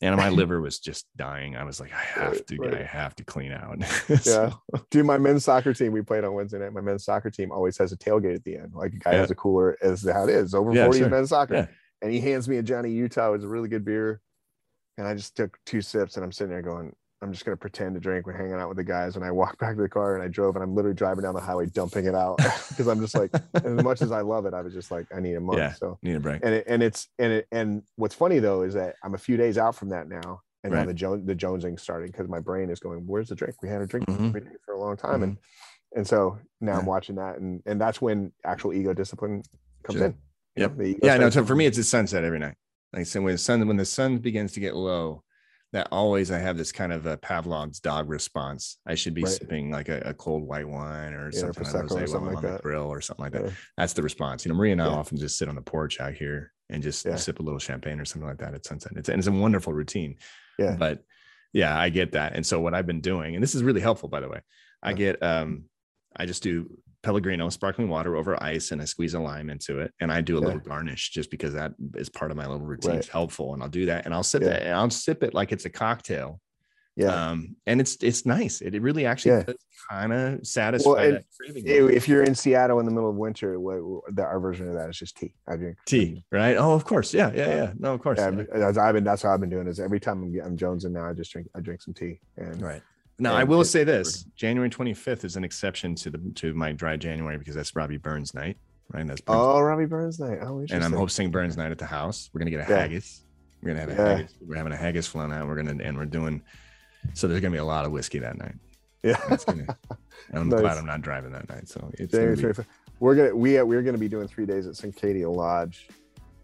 [0.00, 1.56] and my liver was just dying.
[1.56, 2.74] I was like, I have to, right.
[2.74, 3.82] I have to clean out.
[4.20, 4.52] so.
[4.72, 5.06] Yeah, dude.
[5.06, 6.72] My men's soccer team, we played on Wednesday night.
[6.72, 8.72] My men's soccer team always has a tailgate at the end.
[8.74, 9.18] Like a guy yeah.
[9.18, 11.08] has a cooler, as how it is over yeah, 40 sure.
[11.08, 11.54] men's soccer.
[11.54, 11.66] Yeah.
[12.00, 13.28] And he hands me a Johnny Utah.
[13.30, 14.20] It was a really good beer,
[14.96, 17.94] and I just took two sips, and I'm sitting there going, I'm just gonna pretend
[17.94, 18.26] to drink.
[18.26, 20.28] We're hanging out with the guys, and I walk back to the car and I
[20.28, 22.36] drove, and I'm literally driving down the highway, dumping it out
[22.68, 25.20] because I'm just like, as much as I love it, I was just like, I
[25.20, 25.58] need a month.
[25.58, 26.40] Yeah, so need a break.
[26.44, 29.36] And it, and it's and it and what's funny though is that I'm a few
[29.36, 30.80] days out from that now, and right.
[30.80, 33.62] now the Jones the Jonesing starting because my brain is going, where's the drink?
[33.62, 34.30] We had a drink mm-hmm.
[34.64, 35.22] for a long time, mm-hmm.
[35.24, 35.38] and
[35.96, 36.78] and so now yeah.
[36.78, 39.42] I'm watching that, and and that's when actual ego discipline
[39.82, 40.06] comes sure.
[40.06, 40.14] in.
[40.56, 40.72] Yep.
[41.02, 41.30] Yeah, no.
[41.30, 42.56] So for me, it's a sunset every night.
[42.92, 45.22] Like so when the sun when the sun begins to get low,
[45.72, 48.78] that always I have this kind of a Pavlov's dog response.
[48.86, 49.32] I should be right.
[49.32, 52.42] sipping like a, a, cold white wine or yeah, something, or or something like on
[52.42, 52.56] that.
[52.56, 53.52] the grill or something like that.
[53.76, 54.44] That's the response.
[54.44, 54.94] You know, Maria and I yeah.
[54.94, 58.04] often just sit on the porch out here and just sip a little champagne or
[58.04, 58.92] something like that at sunset.
[58.96, 60.16] It's and it's a wonderful routine.
[60.58, 60.76] Yeah.
[60.78, 61.02] But
[61.52, 62.34] yeah, I get that.
[62.34, 64.40] And so what I've been doing, and this is really helpful, by the way,
[64.82, 65.64] I get um
[66.16, 66.70] I just do
[67.02, 69.92] Pellegrino sparkling water over ice and I squeeze a lime into it.
[70.00, 70.46] And I do a yeah.
[70.46, 72.92] little garnish just because that is part of my little routine.
[72.92, 72.98] Right.
[72.98, 73.54] It's helpful.
[73.54, 74.50] And I'll do that and I'll sip yeah.
[74.50, 76.40] it and I'll sip it like it's a cocktail.
[76.96, 77.30] Yeah.
[77.30, 78.60] Um, and it's it's nice.
[78.60, 79.54] It, it really actually yeah.
[79.88, 81.64] kind of satisfy well, that craving.
[81.64, 83.78] If you're in Seattle in the middle of winter, what,
[84.12, 85.32] the, our version of that is just tea.
[85.46, 86.56] I drink tea, right?
[86.56, 87.14] Oh, of course.
[87.14, 87.72] Yeah, yeah, yeah.
[87.78, 88.18] No, of course.
[88.18, 88.26] Yeah.
[88.26, 91.12] I've been that's how I've been doing is every time I'm, I'm jonesing now, I
[91.12, 92.18] just drink I drink some tea.
[92.36, 92.82] And right.
[93.18, 96.96] Now I will say this: January 25th is an exception to the to my dry
[96.96, 98.56] January because that's Robbie Burns night,
[98.92, 99.06] right?
[99.06, 100.38] That's Burns oh, Robbie Burns night.
[100.42, 102.30] Oh, and I'm hosting Burns night at the house.
[102.32, 102.78] We're gonna get a yeah.
[102.78, 103.24] haggis.
[103.60, 104.08] We're gonna have a yeah.
[104.16, 104.34] haggis.
[104.40, 105.48] We're having a haggis flown out.
[105.48, 106.42] We're gonna and we're doing.
[107.14, 108.54] So there's gonna be a lot of whiskey that night.
[109.02, 109.66] Yeah, gonna,
[110.32, 110.60] I'm nice.
[110.60, 111.68] glad I'm not driving that night.
[111.68, 112.62] So it's gonna be,
[113.00, 115.88] we're gonna we we're gonna be doing three days at Suncadia Lodge,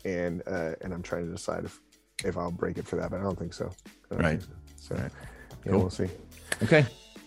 [0.04, 1.80] and uh, and I'm trying to decide if
[2.24, 3.70] if I'll break it for that, but I don't think so.
[4.10, 4.40] Don't right.
[4.40, 4.94] Think so.
[4.94, 5.12] so right.
[5.64, 5.80] yeah, cool.
[5.80, 6.08] we'll see.
[6.62, 6.86] Okay.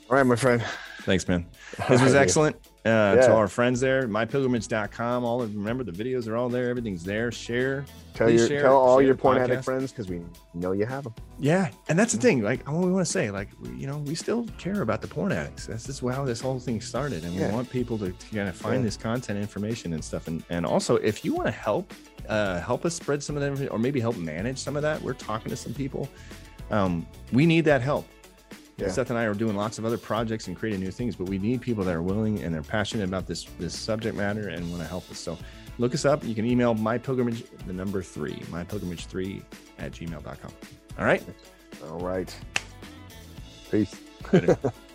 [0.10, 0.64] All right, my friend.
[1.02, 1.46] Thanks, man.
[1.90, 2.56] This was excellent.
[2.86, 3.16] Uh, yeah.
[3.16, 5.26] To all our friends there, mypilgrimage.com.
[5.26, 6.70] All of remember the videos are all there.
[6.70, 7.32] Everything's there.
[7.32, 7.86] Share.
[8.14, 10.22] Tell your share, tell all your porn addict friends because we
[10.54, 11.14] know you have them.
[11.38, 12.42] Yeah, and that's the thing.
[12.42, 15.32] Like, what we want to say, like, you know, we still care about the porn
[15.32, 15.68] addicts.
[15.68, 17.50] That's just how this whole thing started, and yeah.
[17.50, 18.84] we want people to, to kind of find yeah.
[18.84, 20.28] this content, information, and stuff.
[20.28, 21.94] And and also, if you want to help,
[22.30, 25.02] uh, help us spread some of that, or maybe help manage some of that.
[25.02, 26.10] We're talking to some people.
[26.72, 28.08] Um, we need that help
[28.78, 28.90] yeah.
[28.90, 31.38] Seth and I are doing lots of other projects and creating new things, but we
[31.38, 34.82] need people that are willing and they're passionate about this this subject matter and want
[34.82, 35.18] to help us.
[35.18, 35.38] So
[35.78, 36.24] look us up.
[36.24, 39.42] You can email my pilgrimage, the number three, my pilgrimage three
[39.80, 40.52] at gmail.com.
[41.00, 41.24] All right.
[41.90, 42.34] All right.
[43.72, 43.96] Peace.